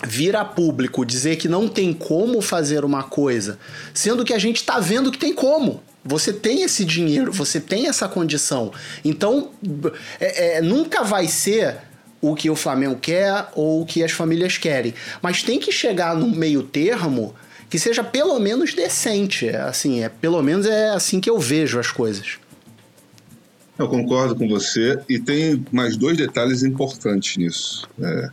vir 0.02 0.34
a 0.34 0.44
público 0.44 1.06
dizer 1.06 1.36
que 1.36 1.46
não 1.46 1.68
tem 1.68 1.92
como 1.92 2.40
fazer 2.40 2.84
uma 2.84 3.04
coisa, 3.04 3.60
sendo 3.94 4.24
que 4.24 4.34
a 4.34 4.40
gente 4.40 4.56
está 4.56 4.80
vendo 4.80 5.12
que 5.12 5.18
tem 5.18 5.32
como. 5.32 5.80
Você 6.04 6.32
tem 6.32 6.62
esse 6.62 6.84
dinheiro, 6.84 7.30
você 7.30 7.60
tem 7.60 7.86
essa 7.86 8.08
condição. 8.08 8.72
Então, 9.04 9.50
é, 10.18 10.56
é, 10.56 10.60
nunca 10.60 11.04
vai 11.04 11.28
ser 11.28 11.76
o 12.20 12.34
que 12.34 12.50
o 12.50 12.56
Flamengo 12.56 12.96
quer 13.00 13.48
ou 13.54 13.82
o 13.82 13.86
que 13.86 14.04
as 14.04 14.12
famílias 14.12 14.58
querem. 14.58 14.94
Mas 15.22 15.42
tem 15.42 15.58
que 15.58 15.72
chegar 15.72 16.14
num 16.14 16.30
meio 16.30 16.62
termo 16.62 17.34
que 17.68 17.78
seja 17.78 18.02
pelo 18.02 18.38
menos 18.38 18.74
decente. 18.74 19.48
Assim, 19.48 20.02
é 20.02 20.08
pelo 20.08 20.42
menos 20.42 20.66
é 20.66 20.90
assim 20.90 21.20
que 21.20 21.30
eu 21.30 21.38
vejo 21.38 21.78
as 21.78 21.90
coisas. 21.90 22.38
Eu 23.78 23.88
concordo 23.88 24.36
com 24.36 24.46
você 24.46 24.98
e 25.08 25.18
tem 25.18 25.64
mais 25.72 25.96
dois 25.96 26.16
detalhes 26.16 26.62
importantes 26.62 27.38
nisso. 27.38 27.88
É, 27.98 28.28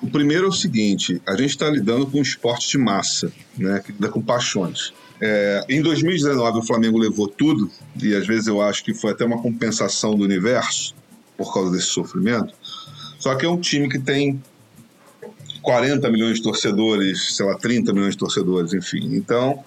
o 0.00 0.06
primeiro 0.06 0.46
é 0.46 0.48
o 0.48 0.52
seguinte: 0.52 1.20
a 1.26 1.32
gente 1.32 1.50
está 1.50 1.68
lidando 1.68 2.06
com 2.06 2.18
um 2.18 2.22
esporte 2.22 2.70
de 2.70 2.78
massa, 2.78 3.32
né, 3.58 3.82
que 3.84 3.90
lida 3.90 4.08
com 4.08 4.22
paixões. 4.22 4.92
É, 5.20 5.64
em 5.68 5.80
2019 5.80 6.58
o 6.58 6.62
Flamengo 6.62 6.98
levou 6.98 7.28
tudo 7.28 7.70
e 8.00 8.14
às 8.14 8.26
vezes 8.26 8.48
eu 8.48 8.60
acho 8.60 8.84
que 8.84 8.92
foi 8.92 9.12
até 9.12 9.24
uma 9.24 9.40
compensação 9.40 10.16
do 10.16 10.24
universo 10.24 10.94
por 11.36 11.54
causa 11.54 11.70
desse 11.70 11.86
sofrimento. 11.86 12.52
Só 13.22 13.36
que 13.36 13.46
é 13.46 13.48
um 13.48 13.60
time 13.60 13.88
que 13.88 14.00
tem 14.00 14.42
40 15.62 16.10
milhões 16.10 16.38
de 16.38 16.42
torcedores, 16.42 17.36
sei 17.36 17.46
lá, 17.46 17.56
30 17.56 17.92
milhões 17.92 18.14
de 18.14 18.18
torcedores, 18.18 18.74
enfim. 18.74 19.14
Então, 19.14 19.62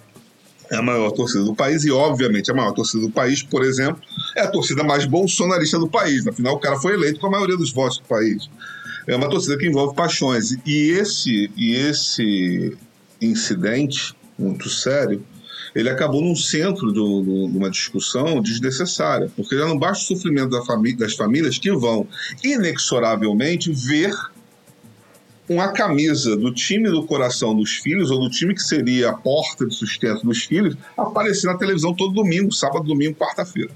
é 0.70 0.76
a 0.76 0.82
maior 0.82 1.10
torcida 1.12 1.42
do 1.42 1.56
país 1.56 1.86
e, 1.86 1.92
obviamente, 1.92 2.52
a 2.52 2.54
maior 2.54 2.74
torcida 2.74 3.02
do 3.02 3.10
país, 3.10 3.42
por 3.42 3.64
exemplo, 3.64 4.02
é 4.36 4.42
a 4.42 4.52
torcida 4.52 4.84
mais 4.84 5.06
bolsonarista 5.06 5.80
do 5.80 5.88
país. 5.88 6.28
Afinal, 6.28 6.56
o 6.56 6.60
cara 6.60 6.76
foi 6.76 6.96
eleito 6.96 7.18
com 7.18 7.28
a 7.28 7.32
maioria 7.32 7.56
dos 7.56 7.72
votos 7.72 8.00
do 8.00 8.04
país. 8.04 8.50
É 9.08 9.16
uma 9.16 9.30
torcida 9.30 9.58
que 9.58 9.68
envolve 9.68 9.96
paixões. 9.96 10.58
E 10.66 10.90
esse, 10.90 11.50
e 11.56 11.76
esse 11.76 12.78
incidente 13.22 14.14
muito 14.38 14.70
sério 14.70 15.24
ele 15.76 15.90
acabou 15.90 16.22
num 16.22 16.36
centro 16.36 16.94
de 16.94 17.00
uma 17.00 17.70
discussão 17.70 18.42
desnecessária, 18.42 19.30
porque 19.36 19.58
já 19.58 19.68
não 19.68 19.78
basta 19.78 20.06
o 20.06 20.18
sofrimento 20.18 20.50
da 20.50 20.64
das 20.98 21.16
famílias 21.16 21.58
que 21.60 21.72
vão 21.74 22.08
inexoravelmente 22.42 23.72
ver 23.74 24.14
uma 25.50 25.68
camisa 25.68 26.36
do 26.36 26.52
time 26.52 26.90
do 26.90 27.06
coração 27.06 27.54
dos 27.56 27.76
filhos, 27.76 28.10
ou 28.10 28.20
do 28.20 28.30
time 28.30 28.56
que 28.56 28.64
seria 28.64 29.10
a 29.10 29.14
porta 29.14 29.66
de 29.66 29.76
sustento 29.76 30.26
dos 30.26 30.44
filhos, 30.44 30.76
aparecer 30.98 31.48
na 31.48 31.58
televisão 31.58 31.94
todo 31.94 32.14
domingo, 32.14 32.52
sábado, 32.52 32.86
domingo, 32.86 33.16
quarta-feira. 33.16 33.72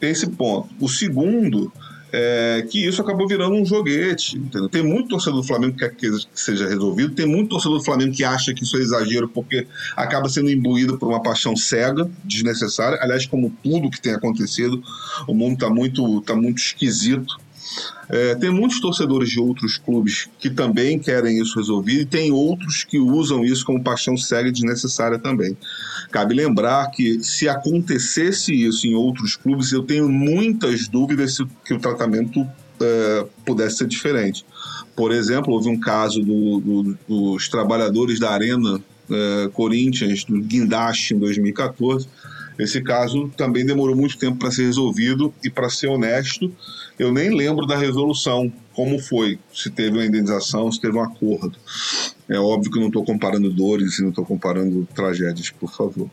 Tem 0.00 0.10
esse 0.10 0.28
ponto. 0.28 0.68
O 0.80 0.88
segundo 0.88 1.72
é, 2.12 2.66
que 2.70 2.86
isso 2.86 3.00
acabou 3.02 3.26
virando 3.26 3.54
um 3.54 3.64
joguete. 3.64 4.36
Entendeu? 4.36 4.68
Tem 4.68 4.82
muito 4.82 5.08
torcedor 5.08 5.40
do 5.40 5.46
Flamengo 5.46 5.74
que 5.74 5.80
quer 5.80 5.94
que 5.94 6.10
seja 6.34 6.68
resolvido, 6.68 7.14
tem 7.14 7.26
muito 7.26 7.50
torcedor 7.50 7.78
do 7.78 7.84
Flamengo 7.84 8.14
que 8.14 8.24
acha 8.24 8.54
que 8.54 8.62
isso 8.62 8.76
é 8.76 8.80
exagero 8.80 9.28
porque 9.28 9.66
acaba 9.96 10.28
sendo 10.28 10.50
imbuído 10.50 10.98
por 10.98 11.08
uma 11.08 11.22
paixão 11.22 11.56
cega, 11.56 12.10
desnecessária. 12.24 12.98
Aliás, 13.00 13.26
como 13.26 13.52
tudo 13.62 13.90
que 13.90 14.00
tem 14.00 14.14
acontecido, 14.14 14.82
o 15.26 15.34
mundo 15.34 15.54
está 15.54 15.68
muito, 15.68 16.20
tá 16.22 16.34
muito 16.34 16.58
esquisito 16.58 17.38
é, 18.08 18.34
tem 18.36 18.50
muitos 18.50 18.80
torcedores 18.80 19.28
de 19.28 19.38
outros 19.38 19.76
clubes 19.76 20.28
que 20.38 20.48
também 20.48 20.98
querem 20.98 21.40
isso 21.40 21.58
resolvido 21.58 22.00
e 22.00 22.06
tem 22.06 22.32
outros 22.32 22.84
que 22.84 22.98
usam 22.98 23.44
isso 23.44 23.64
como 23.64 23.82
paixão 23.82 24.16
cega 24.16 24.48
e 24.48 24.52
desnecessária 24.52 25.18
também. 25.18 25.56
Cabe 26.10 26.34
lembrar 26.34 26.90
que 26.90 27.22
se 27.22 27.48
acontecesse 27.48 28.54
isso 28.54 28.86
em 28.86 28.94
outros 28.94 29.36
clubes, 29.36 29.72
eu 29.72 29.82
tenho 29.82 30.08
muitas 30.08 30.88
dúvidas 30.88 31.36
se 31.36 31.44
que 31.64 31.74
o 31.74 31.78
tratamento 31.78 32.46
é, 32.80 33.26
pudesse 33.44 33.78
ser 33.78 33.86
diferente. 33.86 34.44
Por 34.96 35.12
exemplo, 35.12 35.52
houve 35.52 35.68
um 35.68 35.78
caso 35.78 36.20
do, 36.20 36.60
do, 36.60 36.98
dos 37.06 37.48
trabalhadores 37.48 38.18
da 38.18 38.30
Arena 38.30 38.80
é, 39.10 39.48
Corinthians, 39.52 40.24
do 40.24 40.40
Guindaste, 40.40 41.14
em 41.14 41.18
2014, 41.18 42.08
Esse 42.58 42.82
caso 42.82 43.28
também 43.36 43.64
demorou 43.64 43.94
muito 43.94 44.18
tempo 44.18 44.38
para 44.38 44.50
ser 44.50 44.64
resolvido 44.64 45.32
e, 45.44 45.48
para 45.48 45.70
ser 45.70 45.86
honesto, 45.86 46.52
eu 46.98 47.12
nem 47.12 47.34
lembro 47.34 47.66
da 47.66 47.76
resolução, 47.76 48.52
como 48.72 48.98
foi, 48.98 49.38
se 49.54 49.70
teve 49.70 49.98
uma 49.98 50.04
indenização, 50.04 50.70
se 50.72 50.80
teve 50.80 50.96
um 50.96 51.02
acordo. 51.02 51.56
É 52.28 52.38
óbvio 52.38 52.72
que 52.72 52.80
não 52.80 52.88
estou 52.88 53.04
comparando 53.04 53.48
dores 53.50 53.98
e 53.98 54.02
não 54.02 54.10
estou 54.10 54.24
comparando 54.24 54.86
tragédias, 54.94 55.50
por 55.50 55.72
favor. 55.72 56.10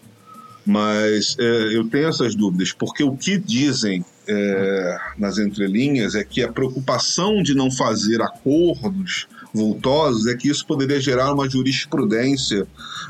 Mas 0.66 1.36
é, 1.40 1.76
eu 1.76 1.88
tenho 1.90 2.08
essas 2.08 2.36
dúvidas, 2.36 2.72
porque 2.72 3.04
o 3.04 3.16
que 3.16 3.38
dizem 3.38 4.04
é, 4.28 4.98
nas 5.18 5.38
entrelinhas 5.38 6.16
é 6.16 6.24
que 6.24 6.44
a 6.44 6.52
preocupação 6.52 7.44
de 7.44 7.54
não 7.54 7.70
fazer 7.72 8.22
acordos 8.22 9.28
vultosos 9.56 10.28
é 10.28 10.36
que 10.36 10.50
isso 10.50 10.66
poderia 10.68 11.00
gerar 11.00 11.34
uma 11.34 11.50
jurisprudência 11.50 12.68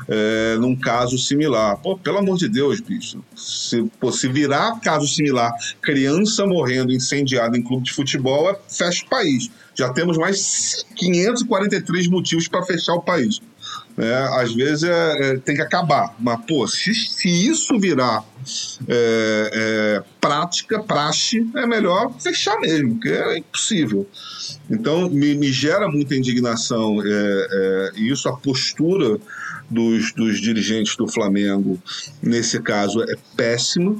é, 0.08 0.56
num 0.58 0.76
caso 0.76 1.18
similar. 1.18 1.76
Pô, 1.78 1.98
pelo 1.98 2.18
amor 2.18 2.38
de 2.38 2.48
Deus, 2.48 2.80
bicho. 2.80 3.22
Se, 3.34 3.82
pô, 4.00 4.12
se 4.12 4.28
virar 4.28 4.80
caso 4.80 5.06
similar, 5.06 5.52
criança 5.82 6.46
morrendo 6.46 6.92
incendiada 6.92 7.58
em 7.58 7.62
clube 7.62 7.84
de 7.84 7.92
futebol, 7.92 8.48
é, 8.50 8.58
fecha 8.68 9.04
o 9.04 9.08
país. 9.08 9.50
Já 9.74 9.92
temos 9.92 10.16
mais 10.16 10.86
543 10.94 12.08
motivos 12.08 12.48
para 12.48 12.62
fechar 12.62 12.94
o 12.94 13.02
país. 13.02 13.40
É, 13.98 14.14
às 14.42 14.52
vezes 14.54 14.82
é, 14.82 15.30
é, 15.30 15.36
tem 15.38 15.54
que 15.54 15.62
acabar. 15.62 16.14
Mas, 16.18 16.44
pô, 16.46 16.66
se, 16.68 16.94
se 16.94 17.28
isso 17.28 17.78
virar 17.78 18.22
é, 18.86 19.50
é, 19.52 20.02
prática, 20.20 20.82
praxe, 20.82 21.46
é 21.56 21.66
melhor 21.66 22.12
fechar 22.20 22.60
mesmo, 22.60 22.94
porque 22.94 23.08
é 23.08 23.38
impossível. 23.38 24.06
Então, 24.70 25.08
me, 25.08 25.34
me 25.34 25.50
gera 25.50 25.88
muita 25.88 26.14
indignação 26.14 27.02
é, 27.02 27.06
é, 27.06 27.90
isso, 27.96 28.28
a 28.28 28.36
postura 28.36 29.18
dos, 29.70 30.12
dos 30.12 30.40
dirigentes 30.40 30.94
do 30.96 31.08
Flamengo, 31.08 31.80
nesse 32.22 32.60
caso, 32.60 33.02
é 33.02 33.16
péssima. 33.34 33.96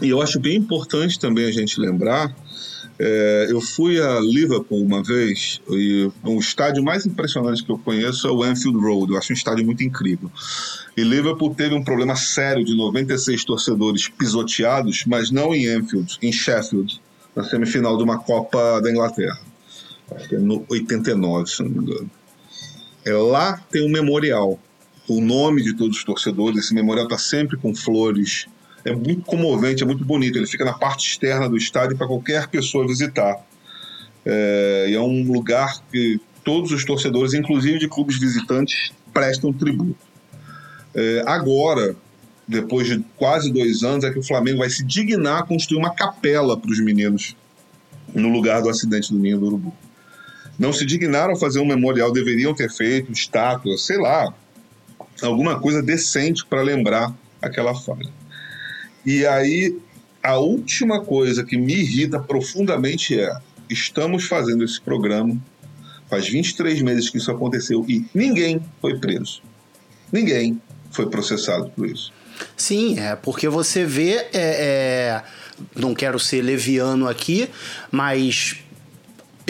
E 0.00 0.08
eu 0.08 0.22
acho 0.22 0.40
bem 0.40 0.56
importante 0.56 1.18
também 1.18 1.44
a 1.44 1.52
gente 1.52 1.78
lembrar 1.78 2.34
é, 3.02 3.46
eu 3.48 3.62
fui 3.62 3.98
a 3.98 4.20
Liverpool 4.20 4.84
uma 4.84 5.02
vez 5.02 5.58
e 5.70 6.10
o 6.22 6.38
estádio 6.38 6.84
mais 6.84 7.06
impressionante 7.06 7.64
que 7.64 7.72
eu 7.72 7.78
conheço 7.78 8.28
é 8.28 8.30
o 8.30 8.42
Anfield 8.42 8.78
Road. 8.78 9.10
Eu 9.10 9.18
acho 9.18 9.32
um 9.32 9.34
estádio 9.34 9.64
muito 9.64 9.82
incrível. 9.82 10.30
E 10.94 11.02
Liverpool 11.02 11.54
teve 11.54 11.74
um 11.74 11.82
problema 11.82 12.14
sério 12.14 12.62
de 12.62 12.76
96 12.76 13.42
torcedores 13.46 14.06
pisoteados, 14.08 15.06
mas 15.06 15.30
não 15.30 15.54
em 15.54 15.66
Anfield, 15.66 16.18
em 16.20 16.30
Sheffield, 16.30 17.00
na 17.34 17.42
semifinal 17.42 17.96
de 17.96 18.02
uma 18.02 18.18
Copa 18.18 18.82
da 18.82 18.90
Inglaterra. 18.90 19.40
Acho 20.14 20.28
que 20.28 20.34
é 20.34 20.38
no 20.38 20.66
89, 20.68 21.48
se 21.48 21.62
não 21.62 21.70
me 21.70 21.78
engano. 21.78 22.10
É, 23.06 23.12
lá 23.14 23.56
tem 23.70 23.82
um 23.82 23.90
memorial. 23.90 24.60
O 25.08 25.22
nome 25.22 25.62
de 25.62 25.72
todos 25.72 25.96
os 25.96 26.04
torcedores, 26.04 26.66
esse 26.66 26.74
memorial 26.74 27.06
está 27.06 27.16
sempre 27.16 27.56
com 27.56 27.74
flores 27.74 28.46
é 28.84 28.94
muito 28.94 29.22
comovente, 29.22 29.82
é 29.82 29.86
muito 29.86 30.04
bonito. 30.04 30.36
Ele 30.36 30.46
fica 30.46 30.64
na 30.64 30.72
parte 30.72 31.06
externa 31.06 31.48
do 31.48 31.56
estádio 31.56 31.96
para 31.96 32.06
qualquer 32.06 32.48
pessoa 32.48 32.86
visitar. 32.86 33.36
É, 34.24 34.86
e 34.90 34.94
é 34.94 35.00
um 35.00 35.30
lugar 35.32 35.82
que 35.90 36.20
todos 36.44 36.72
os 36.72 36.84
torcedores, 36.84 37.34
inclusive 37.34 37.78
de 37.78 37.88
clubes 37.88 38.18
visitantes, 38.18 38.92
prestam 39.12 39.52
tributo. 39.52 39.96
É, 40.94 41.22
agora, 41.26 41.94
depois 42.46 42.86
de 42.86 43.04
quase 43.16 43.52
dois 43.52 43.82
anos, 43.82 44.04
é 44.04 44.10
que 44.10 44.18
o 44.18 44.22
Flamengo 44.22 44.58
vai 44.58 44.70
se 44.70 44.84
dignar 44.84 45.40
a 45.40 45.42
construir 45.42 45.78
uma 45.78 45.94
capela 45.94 46.56
para 46.56 46.70
os 46.70 46.80
meninos 46.80 47.36
no 48.14 48.28
lugar 48.28 48.62
do 48.62 48.68
acidente 48.68 49.12
do 49.12 49.18
Ninho 49.18 49.38
do 49.38 49.46
Urubu. 49.46 49.74
Não 50.58 50.72
se 50.72 50.84
dignaram 50.84 51.32
a 51.32 51.36
fazer 51.36 51.60
um 51.60 51.66
memorial, 51.66 52.12
deveriam 52.12 52.54
ter 52.54 52.70
feito 52.70 53.12
estátua, 53.12 53.78
sei 53.78 53.98
lá, 53.98 54.34
alguma 55.22 55.58
coisa 55.58 55.82
decente 55.82 56.44
para 56.44 56.60
lembrar 56.60 57.14
aquela 57.40 57.74
falha. 57.74 58.19
E 59.04 59.26
aí, 59.26 59.76
a 60.22 60.36
última 60.38 61.02
coisa 61.02 61.44
que 61.44 61.56
me 61.56 61.74
irrita 61.74 62.20
profundamente 62.20 63.18
é: 63.18 63.36
estamos 63.68 64.24
fazendo 64.26 64.64
esse 64.64 64.80
programa, 64.80 65.36
faz 66.08 66.28
23 66.28 66.82
meses 66.82 67.08
que 67.08 67.18
isso 67.18 67.30
aconteceu 67.30 67.84
e 67.88 68.04
ninguém 68.14 68.60
foi 68.80 68.98
preso. 68.98 69.42
Ninguém 70.12 70.60
foi 70.90 71.08
processado 71.08 71.70
por 71.70 71.86
isso. 71.86 72.12
Sim, 72.56 72.98
é 72.98 73.14
porque 73.16 73.48
você 73.48 73.84
vê. 73.84 74.14
É, 74.14 74.30
é, 74.34 75.22
não 75.76 75.94
quero 75.94 76.18
ser 76.18 76.42
leviano 76.42 77.06
aqui, 77.06 77.48
mas 77.90 78.56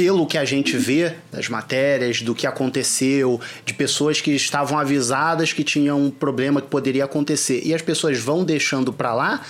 pelo 0.01 0.27
que 0.27 0.39
a 0.39 0.47
gente 0.47 0.79
vê 0.79 1.13
das 1.31 1.51
matérias, 1.51 2.23
do 2.23 2.35
que 2.35 2.47
aconteceu, 2.47 3.39
de 3.67 3.75
pessoas 3.75 4.19
que 4.19 4.31
estavam 4.31 4.79
avisadas 4.79 5.53
que 5.53 5.63
tinham 5.63 6.07
um 6.07 6.11
problema 6.11 6.63
que 6.63 6.69
poderia 6.69 7.05
acontecer 7.05 7.61
e 7.67 7.75
as 7.75 7.83
pessoas 7.83 8.19
vão 8.19 8.43
deixando 8.43 8.95
para 8.95 9.13
lá, 9.13 9.43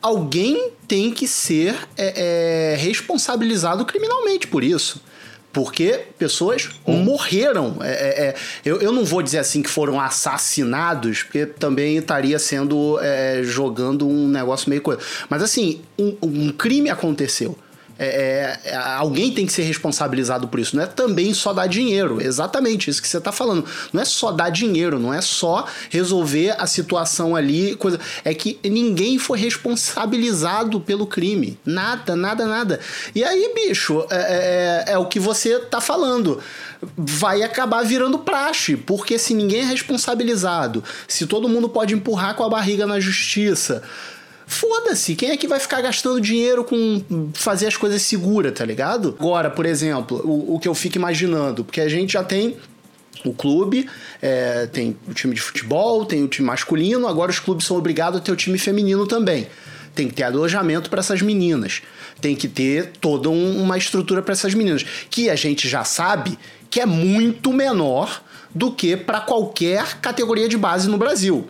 alguém 0.00 0.70
tem 0.88 1.10
que 1.10 1.28
ser 1.28 1.74
é, 1.98 2.72
é, 2.72 2.76
responsabilizado 2.76 3.84
criminalmente 3.84 4.46
por 4.46 4.64
isso. 4.64 5.02
Porque 5.52 6.00
pessoas 6.16 6.70
hum. 6.86 7.02
morreram. 7.02 7.76
É, 7.82 7.90
é, 7.90 8.24
é, 8.28 8.34
eu, 8.64 8.80
eu 8.80 8.92
não 8.92 9.04
vou 9.04 9.20
dizer 9.20 9.38
assim 9.38 9.60
que 9.60 9.68
foram 9.68 10.00
assassinados, 10.00 11.24
porque 11.24 11.44
também 11.44 11.98
estaria 11.98 12.38
sendo 12.38 12.98
é, 13.02 13.42
jogando 13.42 14.08
um 14.08 14.28
negócio 14.28 14.70
meio 14.70 14.80
coisa. 14.80 15.02
Mas 15.28 15.42
assim, 15.42 15.82
um, 15.98 16.16
um 16.22 16.52
crime 16.52 16.88
aconteceu 16.88 17.54
é, 18.02 18.58
é, 18.64 18.76
alguém 18.76 19.30
tem 19.30 19.44
que 19.44 19.52
ser 19.52 19.62
responsabilizado 19.62 20.48
por 20.48 20.58
isso. 20.58 20.74
Não 20.74 20.82
é 20.82 20.86
também 20.86 21.34
só 21.34 21.52
dar 21.52 21.66
dinheiro. 21.66 22.18
Exatamente 22.20 22.88
isso 22.88 23.02
que 23.02 23.06
você 23.06 23.18
está 23.18 23.30
falando. 23.30 23.64
Não 23.92 24.00
é 24.00 24.04
só 24.06 24.32
dar 24.32 24.48
dinheiro, 24.48 24.98
não 24.98 25.12
é 25.12 25.20
só 25.20 25.66
resolver 25.90 26.54
a 26.58 26.66
situação 26.66 27.36
ali. 27.36 27.76
Coisa... 27.76 28.00
É 28.24 28.32
que 28.32 28.58
ninguém 28.64 29.18
foi 29.18 29.38
responsabilizado 29.38 30.80
pelo 30.80 31.06
crime. 31.06 31.58
Nada, 31.64 32.16
nada, 32.16 32.46
nada. 32.46 32.80
E 33.14 33.22
aí, 33.22 33.52
bicho, 33.54 34.06
é, 34.10 34.84
é, 34.88 34.92
é 34.92 34.98
o 34.98 35.04
que 35.04 35.20
você 35.20 35.56
está 35.56 35.80
falando 35.80 36.40
vai 36.96 37.42
acabar 37.42 37.84
virando 37.84 38.18
praxe, 38.18 38.74
porque 38.74 39.18
se 39.18 39.34
ninguém 39.34 39.60
é 39.60 39.64
responsabilizado, 39.64 40.82
se 41.06 41.26
todo 41.26 41.48
mundo 41.48 41.68
pode 41.68 41.94
empurrar 41.94 42.34
com 42.34 42.42
a 42.42 42.48
barriga 42.48 42.86
na 42.86 42.98
justiça, 42.98 43.82
foda-se, 44.50 45.14
quem 45.14 45.30
é 45.30 45.36
que 45.36 45.46
vai 45.46 45.60
ficar 45.60 45.80
gastando 45.80 46.20
dinheiro 46.20 46.64
com 46.64 47.30
fazer 47.34 47.68
as 47.68 47.76
coisas 47.76 48.02
seguras, 48.02 48.52
tá 48.52 48.64
ligado? 48.64 49.14
Agora, 49.18 49.48
por 49.48 49.64
exemplo, 49.64 50.20
o, 50.24 50.56
o 50.56 50.58
que 50.58 50.66
eu 50.66 50.74
fico 50.74 50.98
imaginando, 50.98 51.64
porque 51.64 51.80
a 51.80 51.88
gente 51.88 52.14
já 52.14 52.24
tem 52.24 52.56
o 53.24 53.32
clube, 53.32 53.88
é, 54.20 54.66
tem 54.66 54.96
o 55.06 55.14
time 55.14 55.34
de 55.34 55.40
futebol, 55.40 56.04
tem 56.04 56.24
o 56.24 56.28
time 56.28 56.48
masculino, 56.48 57.06
agora 57.06 57.30
os 57.30 57.38
clubes 57.38 57.64
são 57.64 57.76
obrigados 57.76 58.20
a 58.20 58.22
ter 58.22 58.32
o 58.32 58.36
time 58.36 58.58
feminino 58.58 59.06
também. 59.06 59.46
Tem 59.94 60.08
que 60.08 60.14
ter 60.14 60.24
alojamento 60.24 60.90
para 60.90 60.98
essas 60.98 61.22
meninas. 61.22 61.82
Tem 62.20 62.34
que 62.34 62.48
ter 62.48 62.92
toda 63.00 63.30
um, 63.30 63.62
uma 63.62 63.78
estrutura 63.78 64.20
para 64.20 64.32
essas 64.32 64.52
meninas. 64.52 64.84
Que 65.08 65.30
a 65.30 65.36
gente 65.36 65.68
já 65.68 65.84
sabe 65.84 66.36
que 66.68 66.80
é 66.80 66.86
muito 66.86 67.52
menor 67.52 68.20
do 68.52 68.72
que 68.72 68.96
para 68.96 69.20
qualquer 69.20 70.00
categoria 70.00 70.48
de 70.48 70.56
base 70.56 70.88
no 70.88 70.98
Brasil. 70.98 71.48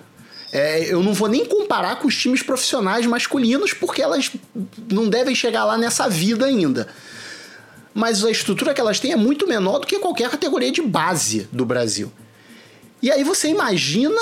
É, 0.53 0.93
eu 0.93 1.03
não 1.03 1.15
vou 1.15 1.29
nem 1.29 1.45
comparar 1.45 1.97
com 1.97 2.09
os 2.09 2.17
times 2.17 2.43
profissionais 2.43 3.07
masculinos, 3.07 3.73
porque 3.73 4.03
elas 4.03 4.33
não 4.91 5.09
devem 5.09 5.35
chegar 5.35 5.65
lá 5.65 5.79
nessa 5.79 6.09
vida 6.09 6.47
ainda. 6.47 6.89
Mas 7.95 8.25
a 8.25 8.31
estrutura 8.31 8.75
que 8.75 8.81
elas 8.81 8.99
têm 8.99 9.13
é 9.13 9.17
muito 9.17 9.47
menor 9.47 9.79
do 9.79 9.87
que 9.87 9.99
qualquer 9.99 10.29
categoria 10.31 10.71
de 10.71 10.83
base 10.83 11.49
do 11.53 11.65
Brasil. 11.65 12.13
E 13.03 13.11
aí 13.11 13.23
você 13.25 13.49
imagina 13.49 14.21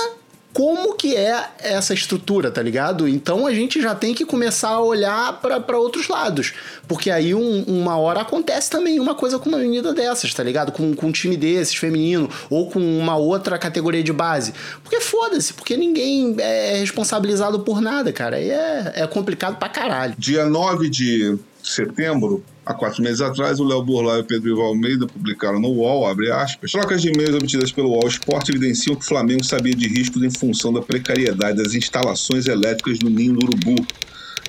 como 0.59 0.97
que 0.97 1.15
é 1.15 1.51
essa 1.61 1.95
estrutura, 1.95 2.51
tá 2.51 2.61
ligado? 2.61 3.07
Então 3.07 3.47
a 3.47 3.55
gente 3.55 3.81
já 3.81 3.95
tem 3.95 4.13
que 4.13 4.25
começar 4.25 4.71
a 4.71 4.81
olhar 4.81 5.41
para 5.41 5.79
outros 5.79 6.09
lados. 6.09 6.53
Porque 6.89 7.13
aí 7.13 7.33
um, 7.33 7.63
uma 7.63 7.97
hora 7.97 8.23
acontece 8.23 8.69
também 8.69 8.99
uma 8.99 9.15
coisa 9.15 9.39
com 9.39 9.49
uma 9.49 9.59
menina 9.59 9.95
dessas, 9.95 10.35
tá 10.35 10.43
ligado? 10.43 10.73
Com, 10.73 10.97
com 10.97 11.07
um 11.07 11.13
time 11.13 11.37
desses, 11.37 11.77
feminino, 11.77 12.29
ou 12.51 12.69
com 12.69 12.81
uma 12.81 13.17
outra 13.17 13.57
categoria 13.57 14.03
de 14.03 14.13
base. 14.13 14.53
Porque 14.83 15.01
foda-se, 15.01 15.55
porque 15.55 15.77
ninguém 15.77 16.35
é 16.41 16.79
responsabilizado 16.81 17.61
por 17.61 17.81
nada, 17.81 18.13
cara. 18.13 18.41
E 18.41 18.51
é, 18.51 18.95
é 18.97 19.07
complicado 19.07 19.59
pra 19.61 19.69
caralho. 19.69 20.17
Dia 20.19 20.45
9 20.45 20.91
de 20.91 21.39
setembro, 21.63 22.43
Há 22.69 22.75
quatro 22.75 23.03
meses 23.03 23.23
atrás, 23.23 23.59
o 23.59 23.65
Léo 23.65 23.83
Burlai 23.83 24.19
e 24.19 24.21
o 24.21 24.25
Pedro 24.25 24.51
Ivo 24.51 24.61
Almeida 24.61 25.07
publicaram 25.07 25.59
no 25.59 25.69
UOL, 25.69 26.07
abre 26.07 26.31
aspas, 26.31 26.71
trocas 26.71 27.01
de 27.01 27.09
e-mails 27.09 27.35
obtidas 27.35 27.73
pelo 27.73 27.93
UOL 27.93 28.07
Esporte 28.07 28.51
evidenciam 28.51 28.95
que 28.95 29.03
o 29.03 29.09
Flamengo 29.09 29.43
sabia 29.43 29.75
de 29.75 29.89
riscos 29.89 30.23
em 30.23 30.29
função 30.29 30.71
da 30.71 30.83
precariedade 30.83 31.57
das 31.57 31.73
instalações 31.73 32.47
elétricas 32.47 32.99
no 32.99 33.09
Ninho 33.09 33.37
do 33.37 33.47
Urubu, 33.47 33.87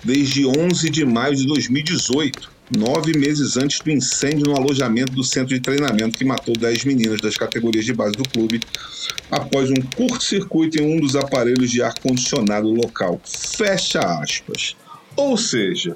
desde 0.03 0.45
11 0.45 0.89
de 0.89 1.05
maio 1.05 1.33
de 1.33 1.47
2018, 1.47 2.51
nove 2.77 3.17
meses 3.17 3.55
antes 3.55 3.79
do 3.79 3.89
incêndio 3.89 4.47
no 4.47 4.57
alojamento 4.57 5.13
do 5.13 5.23
centro 5.23 5.55
de 5.55 5.61
treinamento 5.61 6.17
que 6.17 6.25
matou 6.25 6.57
10 6.57 6.83
meninas 6.83 7.21
das 7.21 7.37
categorias 7.37 7.85
de 7.85 7.93
base 7.93 8.17
do 8.17 8.27
clube, 8.27 8.59
após 9.31 9.69
um 9.69 9.81
curto-circuito 9.95 10.77
em 10.77 10.97
um 10.97 10.99
dos 10.99 11.15
aparelhos 11.15 11.71
de 11.71 11.81
ar-condicionado 11.81 12.69
local. 12.69 13.21
Fecha 13.23 14.01
aspas. 14.01 14.75
Ou 15.15 15.37
seja, 15.37 15.95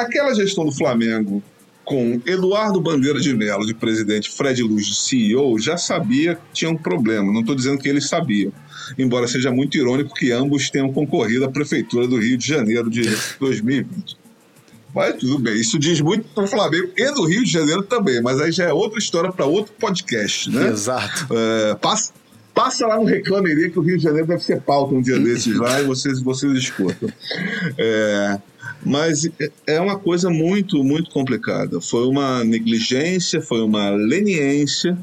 aquela 0.00 0.34
gestão 0.34 0.64
do 0.64 0.72
Flamengo 0.72 1.42
com 1.84 2.20
Eduardo 2.26 2.80
Bandeira 2.80 3.20
de 3.20 3.32
Mello, 3.32 3.64
de 3.64 3.72
presidente, 3.72 4.28
Fred 4.30 4.60
Luz, 4.60 4.86
de 4.86 4.96
CEO, 4.96 5.56
já 5.58 5.76
sabia 5.76 6.34
que 6.34 6.42
tinha 6.52 6.70
um 6.70 6.76
problema. 6.76 7.32
Não 7.32 7.40
estou 7.40 7.54
dizendo 7.54 7.78
que 7.78 7.88
eles 7.88 8.08
sabiam. 8.08 8.52
Embora 8.98 9.28
seja 9.28 9.52
muito 9.52 9.78
irônico 9.78 10.12
que 10.12 10.32
ambos 10.32 10.68
tenham 10.68 10.92
concorrido 10.92 11.44
à 11.44 11.50
Prefeitura 11.50 12.08
do 12.08 12.18
Rio 12.18 12.36
de 12.36 12.46
Janeiro 12.46 12.90
de 12.90 13.02
2020. 13.38 14.16
Mas 14.92 15.14
tudo 15.16 15.38
bem, 15.38 15.54
isso 15.54 15.78
diz 15.78 16.00
muito 16.00 16.26
para 16.34 16.44
o 16.44 16.46
Flamengo 16.46 16.90
e 16.96 17.12
do 17.12 17.24
Rio 17.24 17.44
de 17.44 17.52
Janeiro 17.52 17.82
também, 17.82 18.20
mas 18.22 18.40
aí 18.40 18.50
já 18.50 18.64
é 18.64 18.72
outra 18.72 18.98
história 18.98 19.30
para 19.30 19.44
outro 19.44 19.72
podcast, 19.78 20.50
né? 20.50 20.68
Exato. 20.68 21.28
É, 21.30 21.74
passa, 21.74 22.12
passa 22.54 22.86
lá 22.86 22.96
no 22.96 23.04
Reclameria 23.04 23.68
que 23.68 23.78
o 23.78 23.82
Rio 23.82 23.98
de 23.98 24.02
Janeiro 24.02 24.26
deve 24.26 24.42
ser 24.42 24.62
pauta 24.62 24.94
um 24.94 25.02
dia 25.02 25.18
desses 25.20 25.54
lá 25.54 25.82
e 25.82 25.84
vocês, 25.84 26.20
vocês 26.22 26.52
escutam. 26.54 27.10
É, 27.76 28.40
mas 28.86 29.28
é 29.66 29.80
uma 29.80 29.98
coisa 29.98 30.30
muito, 30.30 30.82
muito 30.84 31.10
complicada. 31.10 31.80
Foi 31.80 32.06
uma 32.06 32.44
negligência, 32.44 33.42
foi 33.42 33.60
uma 33.60 33.90
leniência, 33.90 34.96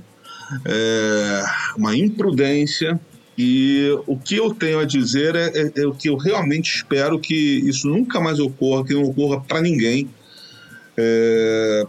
é, 0.65 1.43
uma 1.75 1.93
imprudência. 1.95 2.97
E 3.37 3.89
o 4.07 4.17
que 4.17 4.37
eu 4.37 4.53
tenho 4.53 4.79
a 4.79 4.85
dizer 4.85 5.35
é, 5.35 5.51
é, 5.53 5.81
é, 5.81 5.85
o 5.85 5.93
que 5.93 6.07
eu 6.07 6.15
realmente 6.15 6.77
espero 6.77 7.19
que 7.19 7.35
isso 7.35 7.89
nunca 7.89 8.21
mais 8.21 8.39
ocorra, 8.39 8.85
que 8.85 8.93
não 8.93 9.03
ocorra 9.03 9.41
para 9.41 9.59
ninguém, 9.59 10.07
é, 10.95 11.83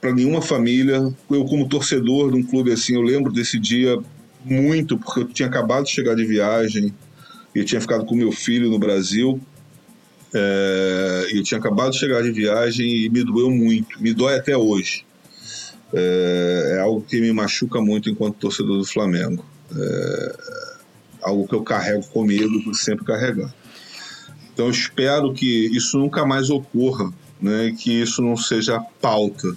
para 0.00 0.12
nenhuma 0.12 0.42
família. 0.42 1.14
Eu, 1.30 1.44
como 1.44 1.68
torcedor 1.68 2.32
de 2.32 2.38
um 2.38 2.42
clube 2.42 2.72
assim, 2.72 2.96
eu 2.96 3.02
lembro 3.02 3.32
desse 3.32 3.56
dia 3.56 3.96
muito, 4.44 4.98
porque 4.98 5.20
eu 5.20 5.28
tinha 5.28 5.46
acabado 5.48 5.84
de 5.84 5.92
chegar 5.92 6.16
de 6.16 6.24
viagem 6.24 6.92
e 7.54 7.62
tinha 7.62 7.80
ficado 7.80 8.04
com 8.04 8.16
meu 8.16 8.32
filho 8.32 8.68
no 8.68 8.80
Brasil. 8.80 9.40
É, 10.38 11.28
eu 11.32 11.42
tinha 11.42 11.58
acabado 11.58 11.92
de 11.92 11.98
chegar 11.98 12.22
de 12.22 12.30
viagem 12.30 12.86
e 12.86 13.08
me 13.08 13.24
doeu 13.24 13.50
muito, 13.50 14.02
me 14.02 14.12
dói 14.12 14.34
até 14.34 14.54
hoje. 14.54 15.06
É, 15.94 16.74
é 16.76 16.80
algo 16.80 17.00
que 17.00 17.18
me 17.22 17.32
machuca 17.32 17.80
muito 17.80 18.10
enquanto 18.10 18.36
torcedor 18.36 18.76
do 18.76 18.84
Flamengo. 18.84 19.42
É, 19.74 20.36
algo 21.22 21.48
que 21.48 21.54
eu 21.54 21.62
carrego 21.62 22.06
comigo 22.08 22.62
por 22.62 22.74
sempre 22.74 23.06
carregar. 23.06 23.52
Então 24.52 24.68
espero 24.68 25.32
que 25.32 25.74
isso 25.74 25.98
nunca 25.98 26.26
mais 26.26 26.50
ocorra, 26.50 27.10
né, 27.40 27.74
que 27.78 27.90
isso 27.90 28.20
não 28.20 28.36
seja 28.36 28.78
pauta 29.00 29.56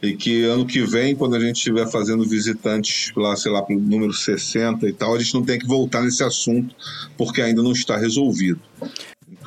e 0.00 0.14
que 0.14 0.44
ano 0.44 0.64
que 0.64 0.82
vem, 0.82 1.14
quando 1.14 1.34
a 1.34 1.40
gente 1.40 1.56
estiver 1.56 1.86
fazendo 1.90 2.24
visitantes 2.24 3.12
lá, 3.16 3.36
sei 3.36 3.50
lá, 3.50 3.62
para 3.62 3.76
o 3.76 3.80
número 3.80 4.12
60 4.12 4.88
e 4.88 4.92
tal, 4.92 5.14
a 5.14 5.18
gente 5.18 5.34
não 5.34 5.42
tem 5.42 5.58
que 5.58 5.66
voltar 5.66 6.02
nesse 6.02 6.22
assunto 6.22 6.74
porque 7.18 7.42
ainda 7.42 7.62
não 7.62 7.72
está 7.72 7.96
resolvido 7.96 8.60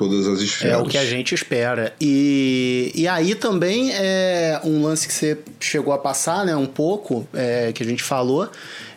todas 0.08 0.26
as 0.26 0.40
esferas. 0.40 0.78
É 0.78 0.82
o 0.82 0.86
que 0.86 0.98
a 0.98 1.04
gente 1.04 1.34
espera. 1.34 1.94
E, 2.00 2.92
e 2.94 3.08
aí 3.08 3.34
também 3.34 3.90
é 3.92 4.60
um 4.64 4.82
lance 4.82 5.06
que 5.06 5.14
você 5.14 5.38
chegou 5.58 5.92
a 5.92 5.98
passar, 5.98 6.44
né, 6.44 6.54
um 6.54 6.66
pouco, 6.66 7.26
é, 7.32 7.72
que 7.72 7.82
a 7.82 7.86
gente 7.86 8.02
falou, 8.02 8.48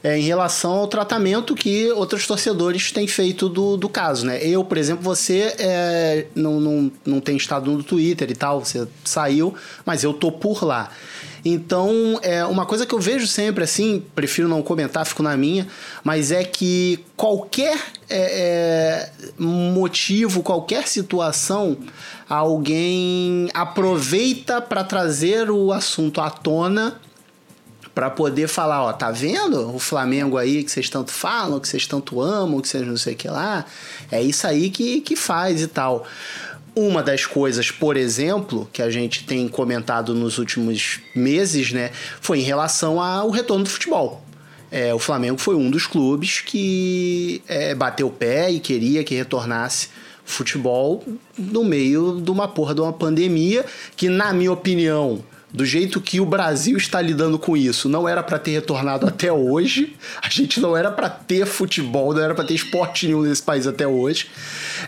é, 0.04 0.18
em 0.18 0.24
relação 0.24 0.72
ao 0.72 0.88
tratamento 0.88 1.56
que 1.56 1.92
outros 1.92 2.28
torcedores 2.28 2.92
têm 2.92 3.08
feito 3.08 3.50
do, 3.50 3.78
do 3.78 3.90
caso, 3.90 4.26
né? 4.26 4.40
Eu, 4.42 4.64
por 4.64 4.78
exemplo, 4.78 5.04
você 5.04 5.54
é, 5.58 6.26
não, 6.36 6.60
não, 6.60 6.92
não 7.06 7.20
tem 7.20 7.36
estado 7.36 7.72
no 7.72 7.84
Twitter 7.84 8.30
e 8.30 8.36
tal, 8.36 8.64
você 8.64 8.88
saiu, 9.04 9.56
mas 9.86 10.04
eu 10.04 10.14
tô 10.14 10.32
por 10.32 10.64
lá. 10.64 10.90
Então, 11.50 12.20
é 12.22 12.46
uma 12.46 12.66
coisa 12.66 12.86
que 12.86 12.94
eu 12.94 13.00
vejo 13.00 13.26
sempre 13.26 13.64
assim, 13.64 14.04
prefiro 14.14 14.50
não 14.50 14.62
comentar, 14.62 15.06
fico 15.06 15.24
na 15.24 15.38
minha, 15.38 15.66
mas 16.04 16.32
é 16.32 16.44
que 16.44 17.00
qualquer 17.16 17.78
é, 18.10 19.10
é, 19.10 19.12
motivo, 19.40 20.44
qualquer 20.44 20.88
situação, 20.88 21.78
alguém 22.28 23.50
aproveita 23.54 24.62
para 24.62 24.84
trazer 24.84 25.50
o 25.50 25.72
assunto 25.72 26.20
à 26.20 26.30
tona 26.30 27.00
para 27.98 28.12
poder 28.12 28.48
falar, 28.48 28.84
ó, 28.84 28.94
tá 28.94 29.10
vendo 29.10 29.74
o 29.74 29.80
Flamengo 29.80 30.38
aí 30.38 30.64
que 30.64 30.70
vocês 30.70 30.88
tanto 30.88 31.12
falam, 31.12 31.60
que 31.60 31.68
vocês 31.68 31.88
tanto 31.88 32.22
amam, 32.22 32.62
que 32.62 32.68
vocês 32.68 32.86
não 32.86 32.96
sei 32.96 33.16
o 33.16 33.18
que 33.18 33.28
lá, 33.28 33.66
é 34.12 34.22
isso 34.22 34.46
aí 34.46 34.70
que, 34.70 35.02
que 35.02 35.16
faz 35.16 35.64
e 35.64 35.68
tal. 35.68 36.06
Uma 36.80 37.02
das 37.02 37.26
coisas, 37.26 37.72
por 37.72 37.98
exemplo, 37.98 38.70
que 38.72 38.84
a 38.84 38.90
gente 38.92 39.24
tem 39.24 39.48
comentado 39.48 40.14
nos 40.14 40.38
últimos 40.38 41.00
meses, 41.16 41.72
né, 41.72 41.90
foi 42.22 42.38
em 42.38 42.44
relação 42.44 43.02
ao 43.02 43.32
retorno 43.32 43.64
do 43.64 43.70
futebol. 43.72 44.24
É, 44.70 44.94
o 44.94 45.00
Flamengo 45.00 45.40
foi 45.40 45.56
um 45.56 45.72
dos 45.72 45.88
clubes 45.88 46.42
que 46.42 47.42
é, 47.48 47.74
bateu 47.74 48.06
o 48.06 48.12
pé 48.12 48.52
e 48.52 48.60
queria 48.60 49.04
que 49.04 49.16
retornasse 49.16 49.90
futebol 50.24 51.04
no 51.36 51.64
meio 51.64 52.22
de 52.22 52.30
uma 52.30 52.48
porra 52.48 52.76
de 52.76 52.82
uma 52.82 52.94
pandemia 52.94 53.66
que, 53.96 54.08
na 54.08 54.32
minha 54.32 54.52
opinião, 54.52 55.24
do 55.52 55.66
jeito 55.66 56.02
que 56.02 56.20
o 56.20 56.26
Brasil 56.26 56.76
está 56.78 57.02
lidando 57.02 57.40
com 57.40 57.56
isso, 57.56 57.88
não 57.88 58.08
era 58.08 58.22
para 58.22 58.38
ter 58.38 58.52
retornado 58.52 59.08
até 59.08 59.32
hoje. 59.32 59.96
A 60.22 60.30
gente 60.30 60.60
não 60.60 60.76
era 60.76 60.92
para 60.92 61.10
ter 61.10 61.46
futebol, 61.46 62.14
não 62.14 62.22
era 62.22 62.36
para 62.36 62.44
ter 62.44 62.54
esporte 62.54 63.08
nenhum 63.08 63.22
nesse 63.22 63.42
país 63.42 63.66
até 63.66 63.88
hoje. 63.88 64.28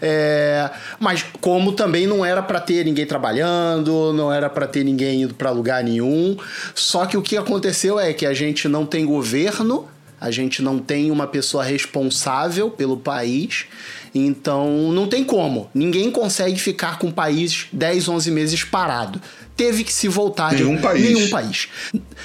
É, 0.01 0.69
mas 0.99 1.25
como 1.39 1.71
também 1.71 2.05
não 2.05 2.25
era 2.25 2.43
para 2.43 2.59
ter 2.59 2.83
ninguém 2.83 3.05
trabalhando, 3.05 4.11
não 4.13 4.31
era 4.31 4.49
para 4.49 4.67
ter 4.67 4.83
ninguém 4.83 5.23
indo 5.23 5.33
para 5.33 5.49
lugar 5.49 5.81
nenhum. 5.81 6.37
Só 6.75 7.05
que 7.05 7.15
o 7.15 7.21
que 7.21 7.37
aconteceu 7.37 7.97
é 7.97 8.11
que 8.11 8.25
a 8.25 8.33
gente 8.33 8.67
não 8.67 8.85
tem 8.85 9.05
governo, 9.05 9.87
a 10.19 10.29
gente 10.29 10.61
não 10.61 10.77
tem 10.77 11.09
uma 11.09 11.25
pessoa 11.25 11.63
responsável 11.63 12.69
pelo 12.69 12.97
país. 12.97 13.65
Então 14.13 14.91
não 14.91 15.07
tem 15.07 15.23
como. 15.23 15.69
Ninguém 15.73 16.11
consegue 16.11 16.59
ficar 16.59 16.97
com 16.99 17.07
o 17.07 17.13
país 17.13 17.67
10, 17.71 18.09
11 18.09 18.31
meses 18.31 18.63
parado 18.63 19.21
teve 19.59 19.83
que 19.83 19.91
se 19.91 20.07
voltar. 20.07 20.53
Nenhum 20.53 20.77
de, 20.77 20.81
país. 20.81 21.03
Nenhum 21.03 21.29
país. 21.29 21.67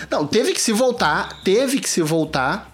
Não, 0.08 0.24
teve 0.24 0.52
que 0.52 0.60
se 0.60 0.70
voltar, 0.70 1.42
teve 1.42 1.80
que 1.80 1.90
se 1.90 2.00
voltar 2.00 2.72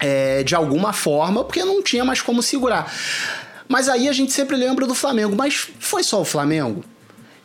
é, 0.00 0.42
de 0.42 0.56
alguma 0.56 0.92
forma, 0.92 1.44
porque 1.44 1.64
não 1.64 1.80
tinha 1.80 2.04
mais 2.04 2.20
como 2.20 2.42
segurar. 2.42 2.92
Mas 3.68 3.88
aí 3.88 4.08
a 4.08 4.12
gente 4.12 4.32
sempre 4.32 4.56
lembra 4.56 4.84
do 4.84 4.96
Flamengo. 4.96 5.36
Mas 5.36 5.68
foi 5.78 6.02
só 6.02 6.20
o 6.20 6.24
Flamengo? 6.24 6.84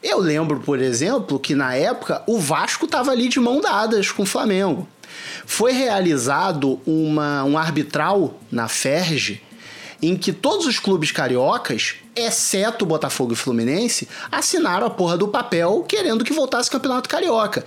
Eu 0.02 0.20
lembro, 0.20 0.60
por 0.60 0.82
exemplo, 0.82 1.40
que 1.40 1.54
na 1.54 1.76
época 1.76 2.24
o 2.26 2.40
Vasco 2.40 2.86
estava 2.86 3.12
ali 3.12 3.30
de 3.30 3.40
mão 3.40 3.62
dadas 3.62 4.12
com 4.12 4.24
o 4.24 4.26
Flamengo. 4.26 4.88
Foi 5.46 5.72
realizado 5.72 6.82
uma, 6.84 7.44
um 7.44 7.60
arbitral 7.60 8.40
na 8.52 8.68
Ferge 8.68 9.40
em 10.08 10.16
que 10.16 10.32
todos 10.32 10.66
os 10.66 10.80
clubes 10.80 11.12
cariocas, 11.12 11.96
exceto 12.16 12.86
Botafogo 12.86 13.34
e 13.34 13.36
Fluminense, 13.36 14.08
assinaram 14.32 14.88
a 14.88 14.90
porra 14.90 15.18
do 15.18 15.28
papel 15.28 15.84
querendo 15.88 16.24
que 16.24 16.34
voltasse 16.34 16.70
o 16.70 16.72
Campeonato 16.72 17.10
Carioca. 17.10 17.66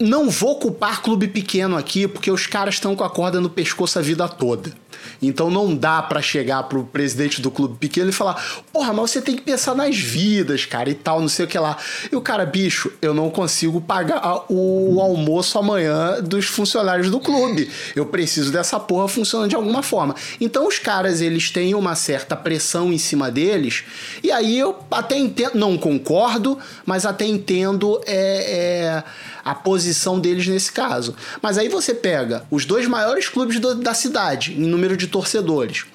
Não 0.00 0.30
vou 0.30 0.58
culpar 0.58 1.02
clube 1.02 1.28
pequeno 1.28 1.76
aqui, 1.76 2.08
porque 2.08 2.30
os 2.30 2.46
caras 2.46 2.74
estão 2.74 2.96
com 2.96 3.04
a 3.04 3.10
corda 3.10 3.40
no 3.40 3.50
pescoço 3.50 3.98
a 3.98 4.02
vida 4.02 4.28
toda. 4.28 4.72
Então 5.20 5.50
não 5.50 5.74
dá 5.74 6.02
para 6.02 6.20
chegar 6.22 6.62
pro 6.64 6.84
presidente 6.84 7.40
do 7.40 7.50
clube 7.50 7.76
pequeno 7.78 8.10
e 8.10 8.12
falar: 8.12 8.42
porra, 8.72 8.92
mas 8.92 9.10
você 9.10 9.22
tem 9.22 9.36
que 9.36 9.42
pensar 9.42 9.74
nas 9.74 9.96
vidas, 9.96 10.64
cara, 10.64 10.90
e 10.90 10.94
tal, 10.94 11.20
não 11.20 11.28
sei 11.28 11.44
o 11.44 11.48
que 11.48 11.58
lá. 11.58 11.76
E 12.10 12.16
o 12.16 12.20
cara, 12.20 12.44
bicho, 12.44 12.92
eu 13.00 13.14
não 13.14 13.30
consigo 13.30 13.80
pagar 13.80 14.44
o 14.48 15.00
almoço 15.00 15.58
amanhã 15.58 16.20
dos 16.22 16.46
funcionários 16.46 17.10
do 17.10 17.20
clube. 17.20 17.70
Eu 17.94 18.06
preciso 18.06 18.52
dessa 18.52 18.78
porra 18.78 19.08
funcionando 19.08 19.48
de 19.48 19.56
alguma 19.56 19.82
forma. 19.82 20.14
Então 20.40 20.66
os 20.66 20.78
caras, 20.78 21.20
eles 21.20 21.50
têm 21.50 21.74
uma 21.74 21.94
certa 21.94 22.36
pressão 22.36 22.92
em 22.92 22.98
cima 22.98 23.30
deles, 23.30 23.84
e 24.22 24.30
aí 24.30 24.58
eu 24.58 24.78
até 24.90 25.16
entendo, 25.16 25.54
não 25.54 25.76
concordo, 25.76 26.58
mas 26.84 27.06
até 27.06 27.24
entendo 27.24 28.00
é, 28.06 28.94
é 28.96 29.04
a 29.44 29.54
posição 29.54 30.20
deles 30.20 30.46
nesse 30.46 30.72
caso. 30.72 31.14
Mas 31.40 31.58
aí 31.58 31.68
você 31.68 31.94
pega 31.94 32.44
os 32.50 32.64
dois 32.64 32.86
maiores 32.86 33.28
clubes 33.28 33.58
do, 33.58 33.74
da 33.74 33.94
cidade, 33.94 34.52
em 34.52 34.64
número 34.82 34.96
de 34.96 35.06
torcedores. 35.06 35.86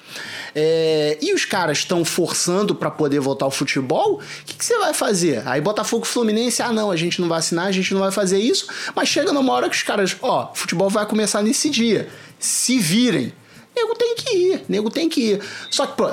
É, 0.54 1.18
e 1.20 1.34
os 1.34 1.44
caras 1.44 1.78
estão 1.78 2.04
forçando 2.06 2.74
para 2.74 2.90
poder 2.90 3.20
voltar 3.20 3.44
ao 3.44 3.50
futebol, 3.50 4.14
o 4.14 4.44
que, 4.46 4.64
você 4.64 4.78
vai 4.78 4.94
fazer? 4.94 5.46
Aí 5.46 5.60
Botafogo 5.60 6.06
Fluminense, 6.06 6.62
ah 6.62 6.72
não, 6.72 6.90
a 6.90 6.96
gente 6.96 7.20
não 7.20 7.28
vai 7.28 7.38
assinar, 7.38 7.66
a 7.66 7.72
gente 7.72 7.92
não 7.92 8.00
vai 8.00 8.10
fazer 8.10 8.38
isso, 8.38 8.66
mas 8.96 9.08
chega 9.08 9.30
numa 9.30 9.52
hora 9.52 9.68
que 9.68 9.76
os 9.76 9.82
caras, 9.82 10.16
ó, 10.22 10.50
futebol 10.54 10.88
vai 10.88 11.04
começar 11.04 11.42
nesse 11.42 11.68
dia, 11.68 12.08
se 12.38 12.78
virem. 12.78 13.32
Nego 13.76 13.94
tem 13.94 14.14
que 14.16 14.36
ir, 14.36 14.64
nego 14.68 14.90
tem 14.90 15.08
que 15.08 15.20
ir. 15.20 15.42
Só 15.70 15.86
que, 15.86 15.96
pô, 15.98 16.10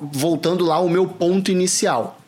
voltando 0.00 0.64
lá 0.64 0.76
ao 0.76 0.88
meu 0.88 1.06
ponto 1.06 1.50
inicial, 1.50 2.18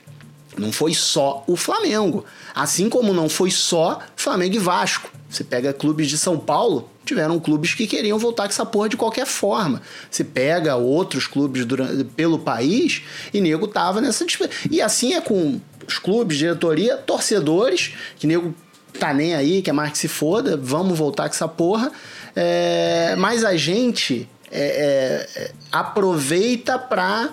não 0.57 0.71
foi 0.71 0.93
só 0.93 1.43
o 1.47 1.57
Flamengo. 1.57 2.27
Assim 2.55 2.91
como 2.91 3.15
não 3.15 3.29
foi 3.29 3.51
só 3.51 4.01
Flamengo 4.15 4.55
e 4.55 4.59
Vasco. 4.59 5.11
Você 5.29 5.43
pega 5.43 5.73
clubes 5.73 6.09
de 6.09 6.19
São 6.19 6.39
Paulo, 6.39 6.92
tiveram 7.05 7.39
clubes 7.41 7.75
que 7.75 7.87
queriam 7.87 8.19
voltar 8.19 8.45
com 8.45 8.51
essa 8.51 8.67
porra 8.67 8.89
de 8.89 8.97
qualquer 8.97 9.27
forma. 9.27 9.83
Você 10.11 10.25
pega 10.25 10.77
outros 10.77 11.27
clubes 11.27 11.65
durante, 11.65 12.05
pelo 12.05 12.39
país 12.39 13.03
e 13.33 13.41
nego 13.41 13.67
tava 13.67 14.01
nessa 14.01 14.25
E 14.71 14.81
assim 14.81 15.15
é 15.15 15.21
com 15.21 15.61
os 15.87 15.99
clubes, 15.99 16.39
diretoria, 16.39 16.97
torcedores, 16.97 17.95
que 18.17 18.27
nego 18.27 18.55
tá 18.99 19.13
nem 19.13 19.35
aí, 19.35 19.63
que 19.63 19.71
é 19.71 19.73
mais 19.73 19.93
que 19.93 19.99
se 19.99 20.09
foda, 20.09 20.57
vamos 20.57 20.97
voltar 20.99 21.25
com 21.29 21.35
essa 21.35 21.49
porra. 21.49 21.91
É, 22.35 23.15
mas 23.17 23.45
a 23.45 23.57
gente 23.57 24.29
é, 24.51 25.27
é, 25.35 25.51
aproveita 25.71 26.79
pra 26.79 27.31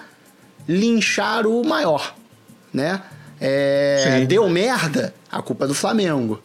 linchar 0.68 1.46
o 1.48 1.64
maior, 1.66 2.16
né? 2.74 3.02
É, 3.42 4.26
deu 4.28 4.50
merda, 4.50 5.14
a 5.32 5.42
culpa 5.42 5.66
é 5.66 5.68
do 5.68 5.74
Flamengo. 5.74 6.42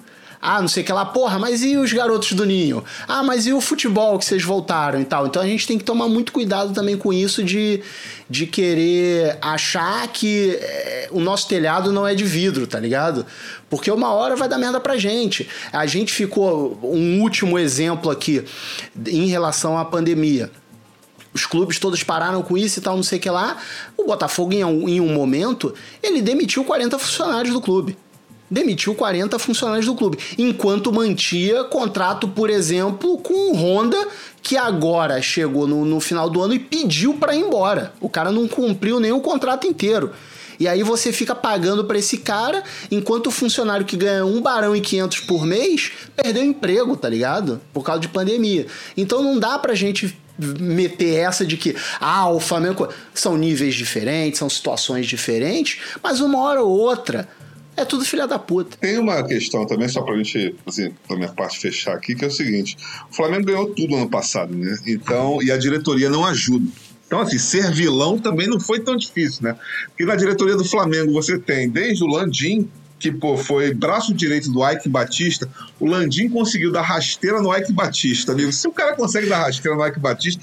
Ah, 0.47 0.61
não 0.61 0.69
sei 0.69 0.83
o 0.83 0.87
que 0.87 0.93
lá, 0.93 1.07
porra, 1.07 1.39
mas 1.39 1.63
e 1.63 1.79
os 1.79 1.91
garotos 1.91 2.35
do 2.35 2.45
Ninho? 2.45 2.85
Ah, 3.09 3.23
mas 3.23 3.47
e 3.47 3.53
o 3.55 3.63
futebol 3.63 4.19
que 4.19 4.27
vocês 4.27 4.43
voltaram 4.45 5.01
e 5.01 5.05
tal? 5.07 5.27
Então 5.27 5.41
a 5.41 5.47
gente 5.47 5.67
tem 5.67 5.79
que 5.79 5.85
tomar 5.85 6.07
muito 6.07 6.33
cuidado 6.33 6.75
também 6.75 6.99
com 6.99 7.15
isso 7.15 7.43
de, 7.43 7.81
de 8.29 8.47
querer 8.47 9.39
achar 9.41 10.07
que 10.09 10.59
é, 10.61 11.09
o 11.11 11.19
nosso 11.19 11.49
telhado 11.49 11.91
não 11.91 12.07
é 12.07 12.15
de 12.15 12.25
vidro, 12.25 12.67
tá 12.67 12.79
ligado? 12.79 13.25
Porque 13.71 13.91
uma 13.91 14.13
hora 14.13 14.37
vai 14.37 14.47
dar 14.47 14.59
merda 14.59 14.79
pra 14.79 14.99
gente. 14.99 15.49
A 15.73 15.87
gente 15.87 16.13
ficou. 16.13 16.79
Um 16.83 17.23
último 17.23 17.59
exemplo 17.59 18.11
aqui 18.11 18.45
em 19.07 19.27
relação 19.29 19.79
à 19.79 19.85
pandemia 19.85 20.51
os 21.33 21.47
clubes 21.47 21.81
todos 21.81 22.05
pararam 22.05 22.43
com 22.43 22.57
isso 22.57 22.79
e 22.79 22.83
tal, 22.83 22.95
não 22.95 23.03
sei 23.03 23.19
o 23.19 23.21
que 23.21 23.31
lá. 23.31 23.57
O 23.97 24.05
Botafogo, 24.05 24.53
em 24.53 24.63
um, 24.63 24.89
em 24.89 25.01
um 25.01 25.13
momento, 25.13 25.75
ele 26.01 26.23
demitiu 26.23 26.63
40 26.65 26.97
funcionários 26.97 27.53
do 27.53 27.61
clube 27.61 27.97
demitiu 28.51 28.95
40 28.95 29.39
funcionários 29.39 29.87
do 29.87 29.95
clube, 29.95 30.19
enquanto 30.39 30.93
mantia 30.93 31.65
contrato, 31.65 32.29
por 32.29 32.51
exemplo, 32.51 33.19
com 33.19 33.53
o 33.53 33.57
Honda, 33.57 34.09
que 34.43 34.57
agora 34.57 35.21
chegou 35.23 35.67
no, 35.67 35.85
no 35.85 36.01
final 36.01 36.29
do 36.29 36.43
ano 36.43 36.55
e 36.55 36.59
pediu 36.59 37.15
para 37.15 37.35
ir 37.35 37.41
embora. 37.41 37.93
O 38.01 38.09
cara 38.09 38.31
não 38.31 38.47
cumpriu 38.47 39.01
nem 39.01 39.13
o 39.13 39.21
contrato 39.21 39.67
inteiro. 39.67 40.13
E 40.59 40.69
aí 40.69 40.83
você 40.83 41.13
fica 41.13 41.35
pagando 41.35 41.85
para 41.85 41.99
esse 41.99 42.19
cara, 42.19 42.63
enquanto 42.91 43.27
o 43.27 43.31
funcionário 43.31 43.85
que 43.85 43.97
ganha 43.97 44.25
um 44.25 44.41
barão 44.41 44.77
e 44.77 44.81
500 44.81 45.21
por 45.21 45.45
mês 45.45 45.91
perdeu 46.15 46.45
emprego, 46.45 46.97
tá 46.97 47.09
ligado? 47.09 47.61
Por 47.73 47.83
causa 47.83 48.01
de 48.01 48.09
pandemia. 48.09 48.67
Então 48.97 49.23
não 49.23 49.39
dá 49.39 49.59
pra 49.59 49.75
gente 49.75 50.17
meter 50.39 51.17
essa 51.17 51.47
de 51.47 51.57
que 51.57 51.77
ah, 52.01 52.29
o 52.29 52.41
Flamengo 52.41 52.89
são 53.13 53.37
níveis 53.37 53.75
diferentes, 53.75 54.39
são 54.39 54.51
situações 54.51 55.07
diferentes, 55.07 55.81
mas 56.03 56.21
uma 56.21 56.41
hora 56.41 56.63
ou 56.63 56.77
outra 56.77 57.29
é 57.77 57.85
tudo 57.85 58.05
filha 58.05 58.27
da 58.27 58.39
puta. 58.39 58.77
Tem 58.77 58.99
uma 58.99 59.23
questão 59.27 59.67
também, 59.67 59.89
só 59.89 60.03
pra 60.03 60.17
gente, 60.17 60.55
assim, 60.67 60.93
da 61.09 61.17
minha 61.17 61.33
parte 61.33 61.59
fechar 61.59 61.95
aqui, 61.95 62.15
que 62.15 62.25
é 62.25 62.29
o 62.29 62.31
seguinte: 62.31 62.77
o 63.11 63.15
Flamengo 63.15 63.47
ganhou 63.47 63.67
tudo 63.67 63.97
ano 63.97 64.09
passado, 64.09 64.55
né? 64.55 64.77
Então, 64.87 65.43
e 65.43 65.51
a 65.51 65.57
diretoria 65.57 66.09
não 66.09 66.25
ajuda. 66.25 66.67
Então, 67.07 67.21
assim, 67.21 67.39
ser 67.39 67.71
vilão 67.73 68.19
também 68.19 68.49
não 68.49 68.59
foi 68.59 68.81
tão 68.81 68.97
difícil, 68.97 69.43
né? 69.43 69.57
Porque 69.89 70.05
na 70.05 70.17
diretoria 70.17 70.57
do 70.57 70.65
Flamengo 70.65 71.13
você 71.13 71.39
tem 71.39 71.69
desde 71.69 72.03
o 72.03 72.07
Landim, 72.07 72.69
que 72.99 73.13
pô, 73.13 73.37
foi 73.37 73.75
braço 73.75 74.15
direito 74.15 74.51
do 74.51 74.69
Ike 74.69 74.89
Batista, 74.89 75.49
o 75.79 75.87
Landim 75.87 76.29
conseguiu 76.29 76.73
dar 76.73 76.83
rasteira 76.83 77.41
no 77.41 77.55
Ike 77.55 77.73
Batista, 77.73 78.33
amigo. 78.33 78.53
Se 78.53 78.67
o 78.67 78.73
cara 78.73 78.97
consegue 78.97 79.29
dar 79.29 79.43
rasteira 79.43 79.77
no 79.77 79.87
Ike 79.87 80.01
Batista, 80.01 80.43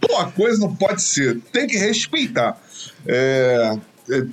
pô, 0.00 0.16
a 0.16 0.26
coisa 0.26 0.58
não 0.58 0.74
pode 0.74 1.02
ser. 1.02 1.38
Tem 1.52 1.66
que 1.66 1.76
respeitar. 1.76 2.60
É, 3.06 3.78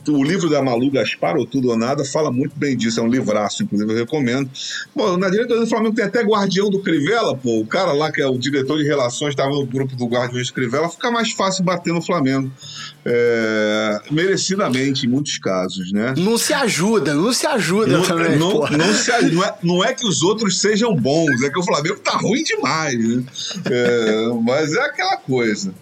o 0.07 0.23
livro 0.23 0.49
da 0.49 0.61
Malu 0.61 0.89
Gaspar, 0.91 1.35
ou 1.35 1.45
Tudo 1.45 1.69
ou 1.69 1.77
Nada, 1.77 2.03
fala 2.05 2.31
muito 2.31 2.55
bem 2.55 2.75
disso. 2.75 2.99
É 2.99 3.03
um 3.03 3.07
livraço, 3.07 3.63
inclusive, 3.63 3.91
eu 3.91 3.97
recomendo. 3.97 4.49
Bom, 4.95 5.17
na 5.17 5.29
diretoria 5.29 5.63
do 5.63 5.69
Flamengo 5.69 5.95
tem 5.95 6.05
até 6.05 6.23
Guardião 6.23 6.69
do 6.69 6.79
Crivella, 6.79 7.35
pô. 7.35 7.59
O 7.59 7.67
cara 7.67 7.91
lá, 7.93 8.11
que 8.11 8.21
é 8.21 8.27
o 8.27 8.37
diretor 8.37 8.77
de 8.77 8.83
relações, 8.83 9.29
estava 9.29 9.49
no 9.49 9.65
grupo 9.65 9.95
do 9.95 10.05
Guardião 10.05 10.41
do 10.41 10.53
Crivella, 10.53 10.89
fica 10.89 11.11
mais 11.11 11.31
fácil 11.31 11.63
bater 11.63 11.93
no 11.93 12.01
Flamengo. 12.01 12.51
É, 13.05 13.99
merecidamente, 14.11 15.05
em 15.05 15.09
muitos 15.09 15.37
casos, 15.37 15.91
né? 15.91 16.13
Não 16.17 16.37
se 16.37 16.53
ajuda, 16.53 17.13
não 17.13 17.31
se 17.31 17.47
ajuda 17.47 17.97
não, 17.97 18.03
também. 18.03 18.37
Não, 18.37 18.59
não, 18.59 18.93
se, 18.93 19.11
não, 19.31 19.43
é, 19.43 19.55
não 19.63 19.83
é 19.83 19.93
que 19.93 20.05
os 20.05 20.23
outros 20.23 20.59
sejam 20.59 20.95
bons, 20.95 21.41
é 21.43 21.49
que 21.49 21.59
o 21.59 21.63
Flamengo 21.63 21.99
tá 21.99 22.17
ruim 22.17 22.43
demais, 22.43 22.97
né? 22.97 23.23
É, 23.65 24.27
mas 24.43 24.73
é 24.73 24.81
aquela 24.81 25.17
coisa. 25.17 25.73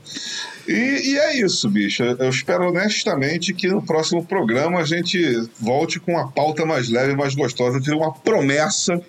E, 0.67 1.11
e, 1.11 1.17
é 1.17 1.37
isso, 1.37 1.69
bicho. 1.69 2.03
Eu 2.03 2.29
espero 2.29 2.69
honestamente 2.69 3.53
que 3.53 3.67
no 3.67 3.81
próximo 3.81 4.25
programa 4.25 4.79
a 4.79 4.85
gente 4.85 5.47
volte 5.59 5.99
com 5.99 6.13
uma 6.13 6.31
pauta 6.31 6.65
mais 6.65 6.89
leve, 6.89 7.15
mais 7.15 7.35
gostosa. 7.35 7.81
Ter 7.81 7.93
uma 7.93 8.13
promessa 8.13 8.99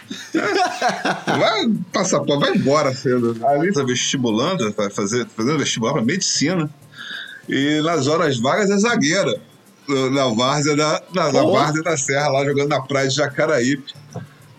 vai, 1.26 1.68
passaporte, 1.92 2.40
vai 2.40 2.56
embora 2.56 2.94
cedo. 2.94 3.36
Alice 3.46 3.68
está 3.68 3.82
vestibulando, 3.84 4.72
vai 4.72 4.90
fazer, 4.90 5.26
fazendo 5.36 5.58
vestibular 5.58 5.92
para 5.92 6.02
medicina. 6.02 6.68
E 7.48 7.80
nas 7.82 8.06
horas 8.06 8.38
vagas 8.38 8.70
é 8.70 8.78
zagueira. 8.78 9.40
Na 10.12 10.28
várzea 10.28 10.76
da, 10.76 11.02
na, 11.12 11.32
na 11.32 11.42
várzea 11.42 11.82
da 11.82 11.96
Serra, 11.96 12.28
lá 12.28 12.44
jogando 12.44 12.68
na 12.68 12.80
praia 12.80 13.08
de 13.08 13.14
Jacaraípe 13.16 13.92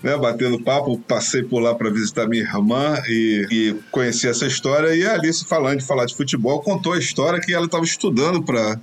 né, 0.03 0.17
batendo 0.17 0.61
papo, 0.61 0.97
passei 1.07 1.43
por 1.43 1.59
lá 1.59 1.75
para 1.75 1.89
visitar 1.89 2.27
minha 2.27 2.43
irmã 2.43 2.95
e, 3.07 3.47
e 3.51 3.75
conheci 3.91 4.27
essa 4.27 4.45
história. 4.45 4.95
E 4.95 5.05
a 5.05 5.13
Alice, 5.13 5.45
falando 5.45 5.79
de 5.79 5.85
falar 5.85 6.05
de 6.05 6.15
futebol, 6.15 6.61
contou 6.61 6.93
a 6.93 6.99
história 6.99 7.39
que 7.39 7.53
ela 7.53 7.65
estava 7.65 7.83
estudando 7.83 8.43
para 8.43 8.79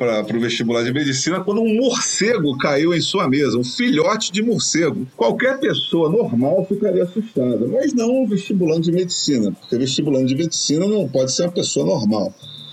para 0.00 0.34
o 0.34 0.40
vestibular 0.40 0.82
de 0.82 0.94
medicina 0.94 1.44
quando 1.44 1.60
um 1.60 1.76
morcego 1.76 2.56
caiu 2.56 2.94
em 2.94 3.02
sua 3.02 3.28
mesa, 3.28 3.58
um 3.58 3.62
filhote 3.62 4.32
de 4.32 4.42
morcego. 4.42 5.06
Qualquer 5.14 5.60
pessoa 5.60 6.08
normal 6.08 6.64
ficaria 6.66 7.02
assustada, 7.02 7.68
mas 7.68 7.92
não 7.92 8.22
um 8.22 8.26
vestibulante 8.26 8.90
de 8.90 8.92
medicina, 8.92 9.52
porque 9.52 9.76
vestibulante 9.76 10.28
de 10.28 10.36
medicina 10.36 10.86
não 10.86 11.06
pode 11.06 11.32
ser 11.32 11.42
uma 11.42 11.52
pessoa 11.52 11.84
normal. 11.84 12.32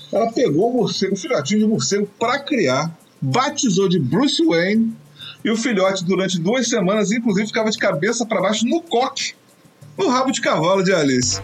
Ela 0.10 0.32
pegou 0.32 0.70
o 0.70 0.74
morcego, 0.74 1.16
um 1.16 1.18
filhotinho 1.18 1.60
de 1.60 1.68
morcego, 1.68 2.08
para 2.18 2.40
criar, 2.40 2.98
batizou 3.22 3.90
de 3.90 4.00
Bruce 4.00 4.42
Wayne 4.46 4.96
e 5.44 5.50
o 5.50 5.58
filhote, 5.58 6.04
durante 6.04 6.40
duas 6.40 6.68
semanas, 6.68 7.12
inclusive, 7.12 7.48
ficava 7.48 7.70
de 7.70 7.78
cabeça 7.78 8.26
para 8.26 8.42
baixo 8.42 8.66
no 8.66 8.82
coque, 8.82 9.34
no 9.98 10.10
rabo 10.10 10.32
de 10.32 10.42
cavalo 10.42 10.84
de 10.84 10.94
Alice. 10.94 11.42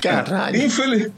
Caralho. 0.00 0.62
Infeliz... 0.62 1.10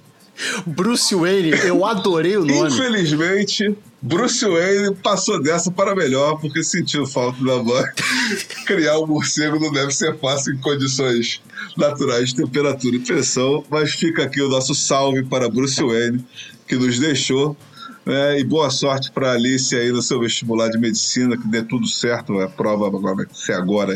Bruce 0.66 1.14
Wayne, 1.14 1.50
eu 1.64 1.84
adorei 1.84 2.36
o 2.36 2.44
nome. 2.44 2.68
Infelizmente, 2.68 3.76
Bruce 4.02 4.44
Wayne 4.44 4.94
passou 4.96 5.42
dessa 5.42 5.70
para 5.70 5.94
melhor 5.94 6.38
porque 6.38 6.62
sentiu 6.62 7.06
falta 7.06 7.42
da 7.42 7.62
mãe. 7.62 7.84
Criar 8.66 8.98
um 8.98 9.06
morcego 9.06 9.58
não 9.58 9.72
deve 9.72 9.90
ser 9.92 10.16
fácil 10.18 10.54
em 10.54 10.58
condições 10.58 11.40
naturais 11.76 12.30
de 12.30 12.36
temperatura 12.36 12.96
e 12.96 13.00
pressão, 13.00 13.64
mas 13.70 13.92
fica 13.92 14.24
aqui 14.24 14.40
o 14.42 14.48
nosso 14.48 14.74
salve 14.74 15.24
para 15.24 15.48
Bruce 15.48 15.82
Wayne, 15.82 16.24
que 16.68 16.76
nos 16.76 16.98
deixou. 16.98 17.56
Né? 18.04 18.38
E 18.38 18.44
boa 18.44 18.70
sorte 18.70 19.10
para 19.10 19.32
Alice 19.32 19.74
aí 19.74 19.90
no 19.90 20.02
seu 20.02 20.20
vestibular 20.20 20.68
de 20.68 20.78
medicina, 20.78 21.36
que 21.36 21.48
dê 21.48 21.62
tudo 21.62 21.88
certo. 21.88 22.38
A 22.40 22.48
prova 22.48 22.90
vai 22.90 23.26
ser 23.32 23.54
agora, 23.54 23.94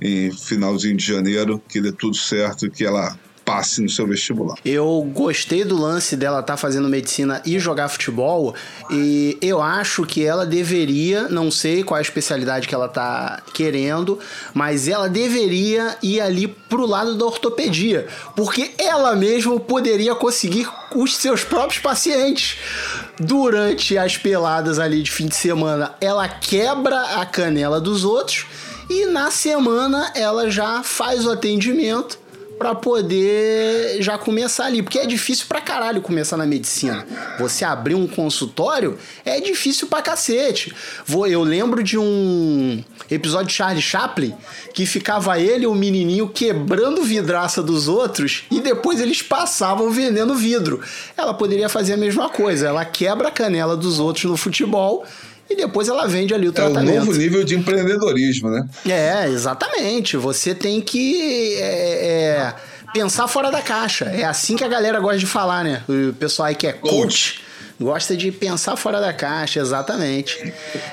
em 0.00 0.30
finalzinho 0.30 0.96
de 0.96 1.04
janeiro, 1.04 1.60
que 1.68 1.80
dê 1.80 1.90
tudo 1.90 2.16
certo, 2.16 2.70
que 2.70 2.84
ela 2.84 3.18
passe 3.46 3.80
no 3.80 3.88
seu 3.88 4.08
vestibular. 4.08 4.56
Eu 4.64 5.08
gostei 5.14 5.64
do 5.64 5.80
lance 5.80 6.16
dela 6.16 6.40
estar 6.40 6.54
tá 6.54 6.56
fazendo 6.56 6.88
medicina 6.88 7.40
e 7.46 7.60
jogar 7.60 7.88
futebol, 7.88 8.56
e 8.90 9.38
eu 9.40 9.62
acho 9.62 10.04
que 10.04 10.24
ela 10.24 10.44
deveria, 10.44 11.28
não 11.28 11.48
sei 11.48 11.84
qual 11.84 11.96
é 11.96 12.00
a 12.00 12.02
especialidade 12.02 12.66
que 12.66 12.74
ela 12.74 12.88
tá 12.88 13.40
querendo, 13.54 14.18
mas 14.52 14.88
ela 14.88 15.08
deveria 15.08 15.96
ir 16.02 16.20
ali 16.20 16.48
pro 16.48 16.84
lado 16.84 17.14
da 17.14 17.24
ortopedia, 17.24 18.08
porque 18.34 18.72
ela 18.78 19.14
mesma 19.14 19.60
poderia 19.60 20.16
conseguir 20.16 20.68
os 20.96 21.16
seus 21.16 21.44
próprios 21.44 21.80
pacientes. 21.80 22.58
Durante 23.18 23.96
as 23.96 24.16
peladas 24.16 24.80
ali 24.80 25.02
de 25.02 25.10
fim 25.12 25.26
de 25.26 25.36
semana, 25.36 25.94
ela 26.00 26.28
quebra 26.28 27.20
a 27.20 27.24
canela 27.24 27.80
dos 27.80 28.04
outros 28.04 28.44
e 28.90 29.06
na 29.06 29.30
semana 29.30 30.12
ela 30.14 30.50
já 30.50 30.82
faz 30.82 31.24
o 31.24 31.30
atendimento 31.30 32.25
para 32.58 32.74
poder 32.74 34.02
já 34.02 34.16
começar 34.16 34.66
ali, 34.66 34.82
porque 34.82 34.98
é 34.98 35.06
difícil 35.06 35.46
pra 35.46 35.60
caralho 35.60 36.00
começar 36.00 36.36
na 36.36 36.46
medicina. 36.46 37.06
Você 37.38 37.64
abrir 37.64 37.94
um 37.94 38.06
consultório 38.06 38.98
é 39.24 39.40
difícil 39.40 39.88
pra 39.88 40.02
cacete. 40.02 40.74
Eu 41.28 41.42
lembro 41.42 41.82
de 41.82 41.98
um 41.98 42.82
episódio 43.10 43.48
de 43.48 43.54
Charlie 43.54 43.82
Chaplin 43.82 44.34
que 44.72 44.86
ficava 44.86 45.38
ele 45.38 45.64
e 45.64 45.66
o 45.66 45.74
menininho 45.74 46.28
quebrando 46.28 47.02
vidraça 47.02 47.62
dos 47.62 47.88
outros 47.88 48.44
e 48.50 48.60
depois 48.60 49.00
eles 49.00 49.22
passavam 49.22 49.90
vendendo 49.90 50.34
vidro. 50.34 50.80
Ela 51.16 51.34
poderia 51.34 51.68
fazer 51.68 51.94
a 51.94 51.98
mesma 51.98 52.28
coisa, 52.28 52.68
ela 52.68 52.84
quebra 52.84 53.28
a 53.28 53.30
canela 53.30 53.76
dos 53.76 53.98
outros 53.98 54.24
no 54.24 54.36
futebol 54.36 55.04
e 55.48 55.56
depois 55.56 55.88
ela 55.88 56.06
vende 56.06 56.34
ali 56.34 56.48
o 56.48 56.52
tratamento. 56.52 56.90
É 56.90 57.00
um 57.00 57.04
novo 57.04 57.18
nível 57.18 57.44
de 57.44 57.54
empreendedorismo, 57.54 58.50
né? 58.50 58.68
É, 58.86 59.28
exatamente. 59.28 60.16
Você 60.16 60.54
tem 60.54 60.80
que 60.80 61.54
é, 61.56 62.06
é, 62.06 62.54
pensar 62.92 63.28
fora 63.28 63.50
da 63.50 63.62
caixa. 63.62 64.06
É 64.06 64.24
assim 64.24 64.56
que 64.56 64.64
a 64.64 64.68
galera 64.68 64.98
gosta 65.00 65.18
de 65.18 65.26
falar, 65.26 65.64
né? 65.64 65.82
O 65.88 66.12
pessoal 66.14 66.48
aí 66.48 66.54
que 66.54 66.66
é 66.66 66.72
coach. 66.72 66.90
coach 66.90 67.46
gosta 67.80 68.16
de 68.16 68.32
pensar 68.32 68.76
fora 68.76 69.00
da 69.00 69.12
caixa, 69.12 69.60
exatamente. 69.60 70.52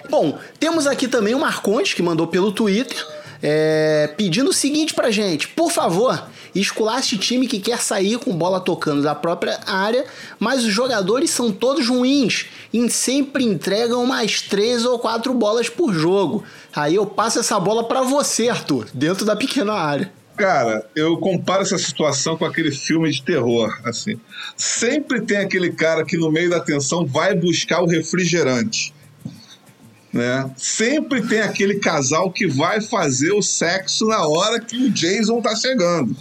Bom, 0.10 0.38
temos 0.60 0.86
aqui 0.86 1.08
também 1.08 1.34
o 1.34 1.40
Marconte, 1.40 1.96
que 1.96 2.02
mandou 2.02 2.28
pelo 2.28 2.52
Twitter, 2.52 3.06
é, 3.42 4.10
pedindo 4.18 4.50
o 4.50 4.54
seguinte 4.54 4.94
pra 4.94 5.10
gente: 5.10 5.48
por 5.48 5.72
favor, 5.72 6.28
esculache 6.60 7.18
time 7.18 7.48
que 7.48 7.60
quer 7.60 7.82
sair 7.82 8.18
com 8.18 8.36
bola 8.36 8.60
tocando 8.60 9.02
da 9.02 9.16
própria 9.16 9.60
área, 9.66 10.06
mas 10.40 10.64
os 10.64 10.72
jogadores 10.72 11.30
são 11.30 11.52
todos 11.52 11.88
ruins 11.88 12.46
e 12.74 12.90
sempre 12.90 13.44
entregam 13.44 14.06
mais 14.06 14.42
três 14.42 14.86
ou 14.86 15.00
quatro 15.00 15.34
bolas 15.34 15.70
por 15.70 15.94
jogo. 15.94 16.44
Aí 16.76 16.96
eu 16.96 17.06
passo 17.06 17.40
essa 17.40 17.60
bola 17.60 17.84
para 17.84 18.02
você, 18.02 18.50
Arthur, 18.50 18.88
dentro 18.94 19.26
da 19.26 19.36
pequena 19.36 19.74
área. 19.74 20.12
Cara, 20.36 20.84
eu 20.96 21.16
comparo 21.18 21.62
essa 21.62 21.78
situação 21.78 22.36
com 22.36 22.46
aquele 22.46 22.72
filme 22.72 23.12
de 23.12 23.22
terror, 23.22 23.72
assim. 23.86 24.20
Sempre 24.58 25.22
tem 25.22 25.38
aquele 25.38 25.72
cara 25.72 26.04
que 26.04 26.18
no 26.18 26.32
meio 26.32 26.50
da 26.50 26.60
tensão 26.60 27.06
vai 27.06 27.36
buscar 27.36 27.82
o 27.82 27.88
refrigerante. 27.88 28.94
Né? 30.12 30.50
Sempre 30.58 31.22
tem 31.28 31.42
aquele 31.42 31.76
casal 31.76 32.32
que 32.32 32.48
vai 32.48 32.82
fazer 32.82 33.32
o 33.32 33.42
sexo 33.42 34.08
na 34.08 34.28
hora 34.28 34.60
que 34.60 34.76
o 34.76 34.90
Jason 34.90 35.40
tá 35.42 35.56
chegando. 35.56 36.16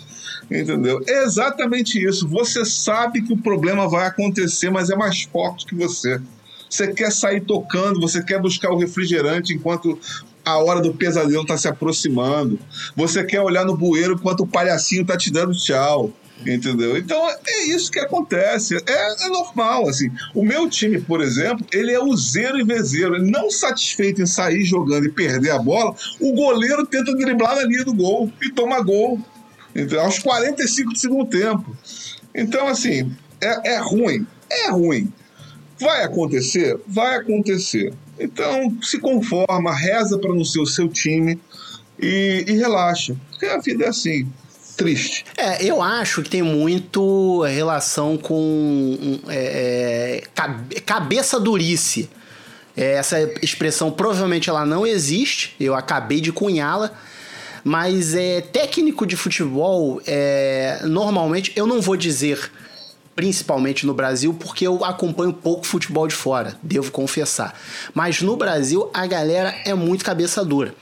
Entendeu? 0.60 1.00
É 1.06 1.24
exatamente 1.24 2.02
isso. 2.02 2.28
Você 2.28 2.64
sabe 2.64 3.22
que 3.22 3.32
o 3.32 3.36
problema 3.36 3.88
vai 3.88 4.06
acontecer, 4.06 4.70
mas 4.70 4.90
é 4.90 4.96
mais 4.96 5.22
forte 5.22 5.66
que 5.66 5.74
você. 5.74 6.20
Você 6.68 6.92
quer 6.92 7.12
sair 7.12 7.40
tocando, 7.40 8.00
você 8.00 8.22
quer 8.22 8.40
buscar 8.40 8.70
o 8.70 8.78
refrigerante 8.78 9.52
enquanto 9.52 9.98
a 10.44 10.58
hora 10.58 10.80
do 10.80 10.94
pesadelo 10.94 11.42
está 11.42 11.56
se 11.56 11.68
aproximando. 11.68 12.58
Você 12.96 13.22
quer 13.24 13.40
olhar 13.40 13.64
no 13.64 13.76
bueiro 13.76 14.14
enquanto 14.14 14.40
o 14.40 14.46
palhacinho 14.46 15.02
está 15.02 15.16
te 15.16 15.30
dando 15.30 15.52
tchau. 15.52 16.12
Entendeu? 16.46 16.96
Então 16.96 17.28
é 17.46 17.64
isso 17.66 17.90
que 17.90 18.00
acontece. 18.00 18.76
É, 18.86 19.26
é, 19.26 19.28
normal, 19.28 19.88
assim. 19.88 20.10
O 20.34 20.44
meu 20.44 20.68
time, 20.68 21.00
por 21.00 21.20
exemplo, 21.20 21.64
ele 21.72 21.92
é 21.92 22.02
o 22.02 22.16
zero 22.16 22.58
e 22.58 22.64
vezeiro. 22.64 23.14
Ele 23.14 23.30
não 23.30 23.50
satisfeito 23.50 24.20
em 24.20 24.26
sair 24.26 24.64
jogando 24.64 25.06
e 25.06 25.10
perder 25.10 25.50
a 25.50 25.58
bola, 25.58 25.94
o 26.20 26.32
goleiro 26.32 26.84
tenta 26.86 27.14
driblar 27.14 27.56
na 27.56 27.62
linha 27.62 27.84
do 27.84 27.94
gol 27.94 28.30
e 28.42 28.50
toma 28.50 28.82
gol. 28.82 29.20
Então, 29.74 30.00
aos 30.00 30.18
45 30.18 30.92
do 30.92 30.98
segundo 30.98 31.30
tempo. 31.30 31.76
Então, 32.34 32.66
assim, 32.66 33.14
é, 33.40 33.74
é 33.74 33.78
ruim. 33.78 34.26
É 34.50 34.70
ruim. 34.70 35.12
Vai 35.80 36.04
acontecer? 36.04 36.78
Vai 36.86 37.16
acontecer. 37.16 37.92
Então, 38.18 38.76
se 38.82 38.98
conforma, 38.98 39.74
reza 39.74 40.18
para 40.18 40.32
não 40.32 40.44
ser 40.44 40.60
o 40.60 40.66
seu 40.66 40.88
time 40.88 41.38
e, 41.98 42.44
e 42.46 42.52
relaxa. 42.52 43.16
Porque 43.30 43.46
a 43.46 43.58
vida 43.58 43.84
é 43.84 43.88
assim 43.88 44.28
triste. 44.76 45.24
É, 45.36 45.64
eu 45.64 45.82
acho 45.82 46.22
que 46.22 46.30
tem 46.30 46.42
muito 46.42 47.42
relação 47.42 48.16
com 48.16 49.20
é, 49.28 50.22
é 50.74 50.80
cabeça 50.80 51.38
durice. 51.38 52.08
É, 52.76 52.94
essa 52.94 53.20
expressão 53.42 53.90
provavelmente 53.90 54.48
ela 54.48 54.64
não 54.64 54.86
existe, 54.86 55.54
eu 55.60 55.74
acabei 55.74 56.20
de 56.22 56.32
cunhá-la, 56.32 56.90
mas 57.64 58.14
é 58.14 58.40
técnico 58.40 59.06
de 59.06 59.16
futebol, 59.16 60.00
é, 60.06 60.80
normalmente, 60.84 61.52
eu 61.56 61.66
não 61.66 61.80
vou 61.80 61.96
dizer 61.96 62.50
principalmente 63.14 63.84
no 63.86 63.92
Brasil, 63.92 64.34
porque 64.34 64.66
eu 64.66 64.84
acompanho 64.84 65.32
pouco 65.32 65.66
futebol 65.66 66.08
de 66.08 66.14
fora, 66.14 66.56
devo 66.62 66.90
confessar. 66.90 67.54
Mas 67.94 68.22
no 68.22 68.36
Brasil 68.36 68.90
a 68.92 69.06
galera 69.06 69.54
é 69.64 69.74
muito 69.74 70.04
cabeça 70.04 70.44
dura. 70.44 70.74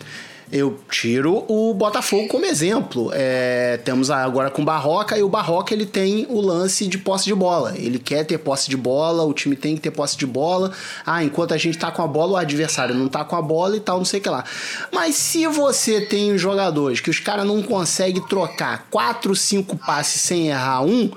Eu 0.52 0.80
tiro 0.90 1.44
o 1.46 1.72
Botafogo 1.74 2.26
como 2.26 2.44
exemplo. 2.44 3.10
É, 3.14 3.78
temos 3.84 4.10
agora 4.10 4.50
com 4.50 4.62
o 4.62 4.64
Barroca 4.64 5.16
e 5.16 5.22
o 5.22 5.28
Barroca 5.28 5.72
ele 5.72 5.86
tem 5.86 6.26
o 6.28 6.40
lance 6.40 6.88
de 6.88 6.98
posse 6.98 7.26
de 7.26 7.34
bola. 7.34 7.72
Ele 7.76 8.00
quer 8.00 8.24
ter 8.24 8.38
posse 8.38 8.68
de 8.68 8.76
bola, 8.76 9.22
o 9.22 9.32
time 9.32 9.54
tem 9.54 9.76
que 9.76 9.82
ter 9.82 9.92
posse 9.92 10.16
de 10.16 10.26
bola. 10.26 10.72
Ah, 11.06 11.22
enquanto 11.22 11.54
a 11.54 11.56
gente 11.56 11.78
tá 11.78 11.92
com 11.92 12.02
a 12.02 12.06
bola, 12.06 12.32
o 12.32 12.36
adversário 12.36 12.94
não 12.94 13.08
tá 13.08 13.24
com 13.24 13.36
a 13.36 13.42
bola 13.42 13.76
e 13.76 13.80
tal, 13.80 13.98
não 13.98 14.04
sei 14.04 14.18
o 14.18 14.22
que 14.22 14.28
lá. 14.28 14.44
Mas 14.92 15.14
se 15.14 15.46
você 15.46 16.00
tem 16.00 16.36
jogadores 16.36 16.98
que 16.98 17.10
os 17.10 17.20
caras 17.20 17.46
não 17.46 17.62
conseguem 17.62 18.22
trocar 18.26 18.86
4, 18.90 19.36
5 19.36 19.76
passes 19.76 20.20
sem 20.20 20.48
errar 20.48 20.82
um, 20.82 21.10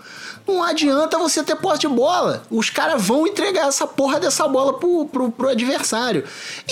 não 0.47 0.63
adianta 0.63 1.17
você 1.17 1.43
ter 1.43 1.55
posse 1.55 1.81
de 1.81 1.87
bola. 1.87 2.43
Os 2.49 2.69
caras 2.69 3.01
vão 3.01 3.25
entregar 3.25 3.67
essa 3.67 3.87
porra 3.87 4.19
dessa 4.19 4.47
bola 4.47 4.73
pro, 4.73 5.05
pro, 5.05 5.31
pro 5.31 5.49
adversário. 5.49 6.23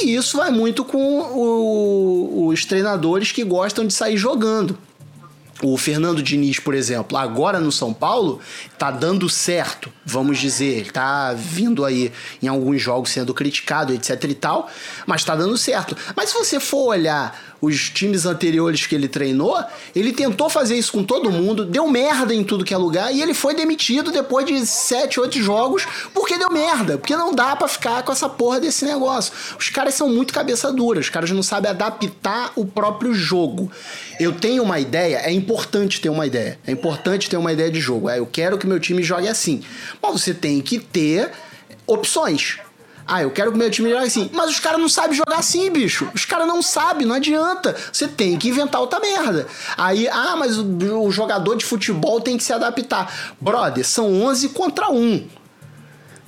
E 0.02 0.14
isso 0.16 0.38
vai 0.38 0.52
muito 0.52 0.84
com 0.84 1.22
o, 1.22 2.48
os 2.48 2.66
treinadores 2.66 3.32
que 3.32 3.44
gostam 3.44 3.86
de 3.88 3.94
sair 3.94 4.18
jogando. 4.18 4.78
O 5.64 5.78
Fernando 5.78 6.24
Diniz, 6.24 6.60
por 6.60 6.74
exemplo, 6.74 7.16
agora 7.16 7.60
no 7.60 7.72
São 7.72 7.94
Paulo, 7.94 8.40
tá 8.80 8.90
dando 8.90 9.30
certo, 9.30 9.92
vamos 10.04 10.40
dizer. 10.40 10.80
Ele 10.80 10.90
tá 10.90 11.34
vindo 11.34 11.86
aí 11.86 12.12
em 12.42 12.48
alguns 12.48 12.82
jogos 12.82 13.12
sendo 13.12 13.32
criticado, 13.32 13.94
etc 13.94 14.24
e 14.24 14.34
tal, 14.34 14.68
mas 15.06 15.24
tá 15.24 15.36
dando 15.36 15.56
certo. 15.56 15.96
Mas 16.16 16.30
se 16.30 16.36
você 16.36 16.60
for 16.60 16.88
olhar 16.88 17.40
os 17.62 17.89
times 17.89 18.26
anteriores 18.26 18.88
que 18.88 18.95
ele 18.95 19.08
treinou, 19.08 19.56
ele 19.95 20.12
tentou 20.12 20.50
fazer 20.50 20.76
isso 20.76 20.91
com 20.91 21.04
todo 21.04 21.32
mundo, 21.32 21.63
deu 21.63 21.88
merda 21.88 22.34
em 22.34 22.43
tudo 22.43 22.65
que 22.65 22.74
é 22.74 22.78
lugar 22.78 23.13
e 23.13 23.21
ele 23.21 23.36
foi 23.36 23.54
demitido 23.54 24.12
depois 24.12 24.45
de 24.45 24.65
7, 24.65 25.19
8 25.19 25.41
jogos 25.41 25.86
porque 26.13 26.38
deu 26.38 26.50
merda, 26.52 26.97
porque 26.97 27.15
não 27.15 27.34
dá 27.34 27.56
para 27.56 27.67
ficar 27.67 28.02
com 28.02 28.12
essa 28.12 28.28
porra 28.28 28.60
desse 28.60 28.84
negócio. 28.84 29.32
Os 29.60 29.69
caras 29.69 29.93
são 29.93 30.10
muito 30.10 30.34
cabeça 30.34 30.71
dura, 30.74 31.00
os 31.00 31.10
caras 31.10 31.30
não 31.30 31.43
sabem 31.43 31.69
adaptar 31.69 32.52
o 32.56 32.65
próprio 32.65 33.13
jogo. 33.13 33.71
Eu 34.19 34.32
tenho 34.34 34.63
uma 34.63 34.80
ideia, 34.80 35.17
é 35.17 35.32
importante 35.32 36.02
ter 36.02 36.10
uma 36.10 36.26
ideia, 36.26 36.60
é 36.65 36.71
importante 36.71 37.30
ter 37.30 37.38
uma 37.38 37.54
ideia 37.54 37.69
de 37.69 37.80
jogo. 37.80 38.10
É, 38.10 38.19
eu 38.19 38.26
quero 38.26 38.58
que 38.58 38.65
meu 38.65 38.80
time 38.80 39.04
jogue 39.04 39.28
assim. 39.28 39.62
Mas 40.02 40.12
você 40.12 40.34
tem 40.34 40.62
que 40.62 40.80
ter 40.80 41.32
opções. 41.86 42.60
Ah, 43.08 43.22
eu 43.24 43.32
quero 43.32 43.52
que 43.52 43.58
meu 43.58 43.70
time 43.70 43.90
jogue 43.90 44.06
assim. 44.06 44.30
Mas 44.34 44.50
os 44.50 44.60
caras 44.60 44.80
não 44.80 44.90
sabem 44.90 45.16
jogar 45.16 45.38
assim, 45.38 45.70
bicho. 45.70 46.10
Os 46.14 46.26
caras 46.26 46.48
não 46.48 46.62
sabem, 46.62 47.06
não 47.06 47.16
adianta. 47.16 47.76
Você 47.92 48.08
tem 48.08 48.38
que 48.38 48.50
inventar 48.50 48.82
outra 48.82 49.00
merda. 49.00 49.48
Aí, 49.78 50.08
ah, 50.08 50.36
mas 50.38 50.58
o, 50.58 50.66
o 51.04 51.12
jogador 51.12 51.56
de 51.56 51.66
futebol 51.66 52.22
tem 52.22 52.38
que 52.38 52.44
se 52.44 52.54
adaptar. 52.54 53.14
Brother, 53.40 53.86
são 53.86 54.22
11 54.24 54.50
contra 54.50 54.90
1. 54.90 55.28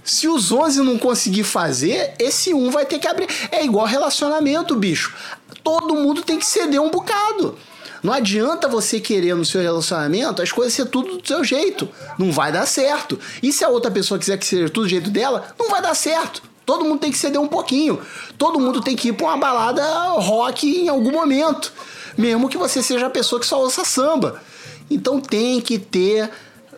Se 0.03 0.27
os 0.27 0.51
11 0.51 0.81
não 0.81 0.97
conseguir 0.97 1.43
fazer, 1.43 2.13
esse 2.19 2.53
um 2.53 2.69
vai 2.69 2.85
ter 2.85 2.99
que 2.99 3.07
abrir. 3.07 3.27
É 3.51 3.63
igual 3.63 3.85
relacionamento, 3.85 4.75
bicho. 4.75 5.15
Todo 5.63 5.95
mundo 5.95 6.21
tem 6.21 6.37
que 6.37 6.45
ceder 6.45 6.81
um 6.81 6.89
bocado. 6.89 7.57
Não 8.03 8.11
adianta 8.11 8.67
você 8.67 8.99
querer 8.99 9.33
no 9.33 9.45
seu 9.45 9.61
relacionamento 9.61 10.41
as 10.41 10.51
coisas 10.51 10.73
ser 10.73 10.87
tudo 10.87 11.17
do 11.17 11.25
seu 11.25 11.41
jeito. 11.41 11.87
Não 12.19 12.33
vai 12.33 12.51
dar 12.51 12.65
certo. 12.65 13.17
E 13.41 13.53
se 13.53 13.63
a 13.63 13.69
outra 13.69 13.89
pessoa 13.89 14.19
quiser 14.19 14.37
que 14.37 14.45
seja 14.45 14.69
tudo 14.69 14.83
do 14.83 14.89
jeito 14.89 15.09
dela, 15.09 15.55
não 15.57 15.69
vai 15.69 15.81
dar 15.81 15.95
certo. 15.95 16.43
Todo 16.65 16.85
mundo 16.85 16.99
tem 16.99 17.11
que 17.11 17.17
ceder 17.17 17.39
um 17.39 17.47
pouquinho. 17.47 17.99
Todo 18.37 18.59
mundo 18.59 18.81
tem 18.81 18.95
que 18.95 19.09
ir 19.09 19.13
pra 19.13 19.27
uma 19.27 19.37
balada 19.37 19.83
rock 20.19 20.67
em 20.67 20.89
algum 20.89 21.11
momento. 21.11 21.73
Mesmo 22.17 22.47
que 22.49 22.57
você 22.57 22.81
seja 22.81 23.07
a 23.07 23.09
pessoa 23.09 23.39
que 23.39 23.45
só 23.45 23.59
ouça 23.59 23.83
samba. 23.83 24.41
Então 24.89 25.19
tem 25.19 25.59
que 25.59 25.79
ter 25.79 26.29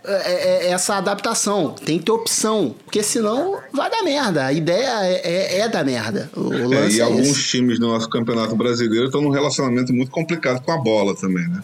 é, 0.08 0.68
é, 0.68 0.72
essa 0.72 0.96
adaptação, 0.98 1.72
tem 1.72 1.98
que 1.98 2.06
ter 2.06 2.12
opção, 2.12 2.76
porque 2.84 3.02
senão 3.02 3.60
vai 3.74 3.90
dar 3.90 4.04
merda. 4.04 4.46
A 4.46 4.54
ideia 4.54 5.04
é, 5.04 5.58
é, 5.58 5.60
é 5.62 5.70
dar 5.70 5.84
merda. 5.84 6.30
É, 6.88 6.92
e 6.92 7.02
alguns 7.02 7.44
times 7.48 7.80
do 7.80 7.88
nosso 7.88 8.08
campeonato 8.08 8.56
brasileiro 8.56 9.08
estão 9.08 9.22
num 9.22 9.32
relacionamento 9.32 9.92
muito 9.94 10.12
complicado 10.12 10.62
com 10.62 10.72
a 10.72 10.78
bola 10.78 11.16
também, 11.16 11.48
né? 11.48 11.64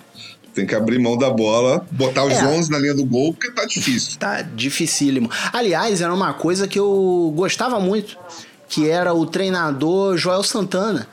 Tem 0.54 0.66
que 0.66 0.76
abrir 0.76 1.00
mão 1.00 1.18
da 1.18 1.30
bola, 1.30 1.86
botar 1.92 2.26
os 2.26 2.34
É. 2.34 2.46
11 2.46 2.70
na 2.70 2.78
linha 2.78 2.94
do 2.94 3.06
gol, 3.06 3.34
porque 3.34 3.52
tá 3.52 3.66
difícil. 3.66 4.20
Tá 4.20 4.42
dificílimo. 4.42 5.30
Aliás, 5.54 6.02
era 6.02 6.14
uma 6.14 6.34
coisa 6.34 6.68
que 6.68 6.78
eu 6.78 7.32
gostava 7.36 7.80
muito, 7.80 8.18
que 8.68 8.90
era 8.90 9.14
o 9.14 9.26
treinador 9.26 10.18
Joel 10.18 10.44
Santana, 10.44 11.08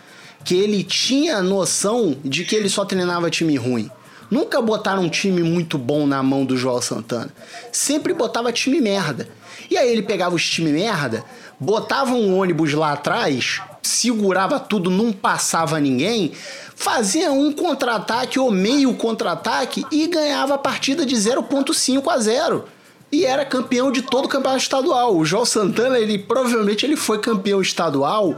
que 0.45 0.55
ele 0.57 0.83
tinha 0.83 1.43
noção 1.43 2.17
de 2.25 2.45
que 2.45 2.57
ele 2.57 2.69
só 2.69 2.85
treinava 2.85 3.31
time 3.31 3.57
ruim. 3.57 3.91
Nunca 4.31 4.61
botaram 4.61 5.03
um 5.05 5.09
time 5.09 5.43
muito 5.43 5.79
bom 5.79 6.07
na 6.07 6.23
mão 6.23 6.45
do 6.45 6.57
Joel 6.57 6.83
Santana. 6.83 7.31
Sempre 7.73 8.13
botava 8.13 8.53
time 8.53 8.81
merda. 8.81 9.29
E 9.71 9.77
aí 9.77 9.91
ele 9.91 10.03
pegava 10.03 10.35
os 10.35 10.49
time 10.49 10.71
merda, 10.71 11.25
botava 11.61 12.13
um 12.13 12.39
ônibus 12.39 12.73
lá 12.73 12.93
atrás, 12.93 13.61
segurava 13.89 14.61
tudo, 14.61 14.91
não 14.91 15.13
passava 15.13 15.81
ninguém, 15.81 16.33
fazia 16.77 17.33
um 17.33 17.51
contra-ataque 17.53 18.39
ou 18.39 18.51
meio 18.51 18.95
contra-ataque 18.95 19.85
e 19.91 20.07
ganhava 20.07 20.55
a 20.55 20.59
partida 20.59 21.05
de 21.05 21.17
0.5 21.17 22.09
a 22.09 22.19
0 22.19 22.65
e 23.11 23.25
era 23.25 23.45
campeão 23.45 23.91
de 23.91 24.03
todo 24.03 24.27
o 24.27 24.29
campeonato 24.29 24.63
estadual. 24.63 25.17
O 25.17 25.25
João 25.25 25.45
Santana, 25.45 25.99
ele 25.99 26.19
provavelmente 26.19 26.85
ele 26.85 26.97
foi 26.97 27.19
campeão 27.19 27.61
estadual 27.63 28.37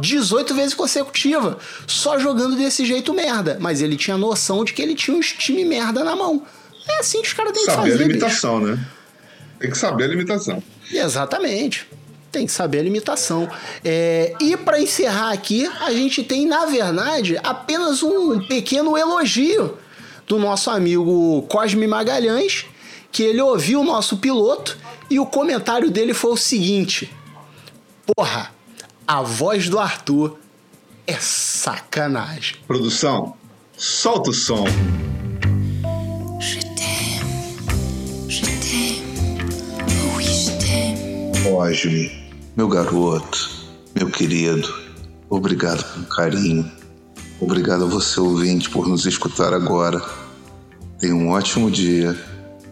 18 0.00 0.54
vezes 0.54 0.74
consecutiva, 0.74 1.58
só 1.86 2.18
jogando 2.18 2.56
desse 2.56 2.84
jeito 2.84 3.12
merda, 3.14 3.56
mas 3.60 3.80
ele 3.82 3.96
tinha 3.96 4.16
noção 4.16 4.64
de 4.64 4.72
que 4.72 4.82
ele 4.82 4.94
tinha 4.94 5.16
uns 5.16 5.32
time 5.32 5.64
merda 5.64 6.02
na 6.02 6.16
mão. 6.16 6.42
É 6.88 6.98
assim 7.00 7.20
que 7.22 7.28
os 7.28 7.34
caras 7.34 7.52
têm 7.52 7.64
que 7.66 7.70
Saber 7.70 7.90
fazer, 7.90 7.94
a 7.94 7.96
bicho. 7.98 8.08
limitação, 8.08 8.60
né? 8.60 8.86
Tem 9.60 9.70
que 9.70 9.78
saber 9.78 10.04
a 10.04 10.08
limitação. 10.08 10.62
Exatamente. 10.90 11.86
Tem 12.30 12.46
que 12.46 12.52
saber 12.52 12.80
a 12.80 12.82
limitação. 12.82 13.48
É, 13.84 14.34
e 14.40 14.56
para 14.56 14.80
encerrar 14.80 15.32
aqui, 15.32 15.66
a 15.80 15.92
gente 15.92 16.22
tem, 16.22 16.46
na 16.46 16.66
verdade, 16.66 17.38
apenas 17.42 18.02
um 18.02 18.38
pequeno 18.46 18.96
elogio 18.96 19.76
do 20.26 20.38
nosso 20.38 20.70
amigo 20.70 21.42
Cosme 21.48 21.86
Magalhães, 21.88 22.66
que 23.10 23.24
ele 23.24 23.42
ouviu 23.42 23.80
o 23.80 23.84
nosso 23.84 24.18
piloto 24.18 24.78
e 25.10 25.18
o 25.18 25.26
comentário 25.26 25.90
dele 25.90 26.14
foi 26.14 26.30
o 26.30 26.36
seguinte: 26.36 27.12
Porra, 28.14 28.52
a 29.06 29.22
voz 29.22 29.68
do 29.68 29.78
Arthur 29.78 30.38
é 31.04 31.16
sacanagem. 31.18 32.58
Produção, 32.68 33.34
solta 33.76 34.30
o 34.30 34.34
som. 34.34 34.64
Oh. 34.64 35.10
Cosme, 41.42 42.19
meu 42.56 42.68
garoto, 42.68 43.50
meu 43.94 44.10
querido, 44.10 44.72
obrigado 45.28 45.84
pelo 45.92 46.06
carinho. 46.06 46.70
Obrigado 47.40 47.84
a 47.84 47.86
você, 47.86 48.20
ouvinte, 48.20 48.68
por 48.68 48.86
nos 48.86 49.06
escutar 49.06 49.54
agora. 49.54 50.02
Tenha 50.98 51.14
um 51.14 51.30
ótimo 51.30 51.70
dia 51.70 52.14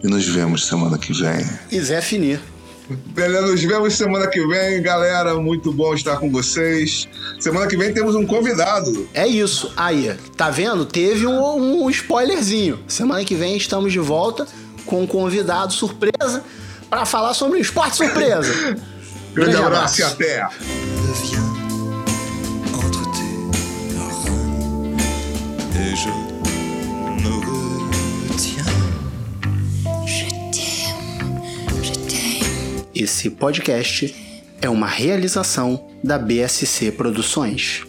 e 0.03 0.07
nos 0.07 0.27
vemos 0.27 0.67
semana 0.67 0.97
que 0.97 1.11
vem. 1.11 1.43
E 1.71 1.81
Zé 1.81 2.01
Finir. 2.01 2.39
Beleza, 2.87 3.47
nos 3.47 3.61
vemos 3.63 3.95
semana 3.95 4.27
que 4.27 4.45
vem, 4.45 4.81
galera. 4.81 5.35
Muito 5.35 5.71
bom 5.71 5.93
estar 5.93 6.17
com 6.17 6.31
vocês. 6.31 7.07
Semana 7.39 7.67
que 7.67 7.77
vem 7.77 7.93
temos 7.93 8.15
um 8.15 8.25
convidado. 8.25 9.07
É 9.13 9.27
isso. 9.27 9.71
Aí, 9.75 10.15
tá 10.35 10.49
vendo? 10.49 10.85
Teve 10.85 11.25
um, 11.25 11.83
um 11.83 11.89
spoilerzinho. 11.89 12.79
Semana 12.87 13.23
que 13.23 13.35
vem 13.35 13.57
estamos 13.57 13.91
de 13.91 13.99
volta 13.99 14.47
com 14.85 15.03
um 15.03 15.07
convidado 15.07 15.73
surpresa 15.73 16.43
para 16.89 17.05
falar 17.05 17.33
sobre 17.33 17.57
o 17.57 17.61
esporte 17.61 17.97
surpresa. 17.97 18.53
Grande 19.33 19.55
abraço 19.57 20.01
e 20.01 20.03
até. 20.03 20.47
Esse 32.95 33.29
podcast 33.29 34.15
é 34.61 34.69
uma 34.69 34.87
realização 34.87 35.89
da 36.03 36.17
BSC 36.17 36.91
Produções. 36.91 37.88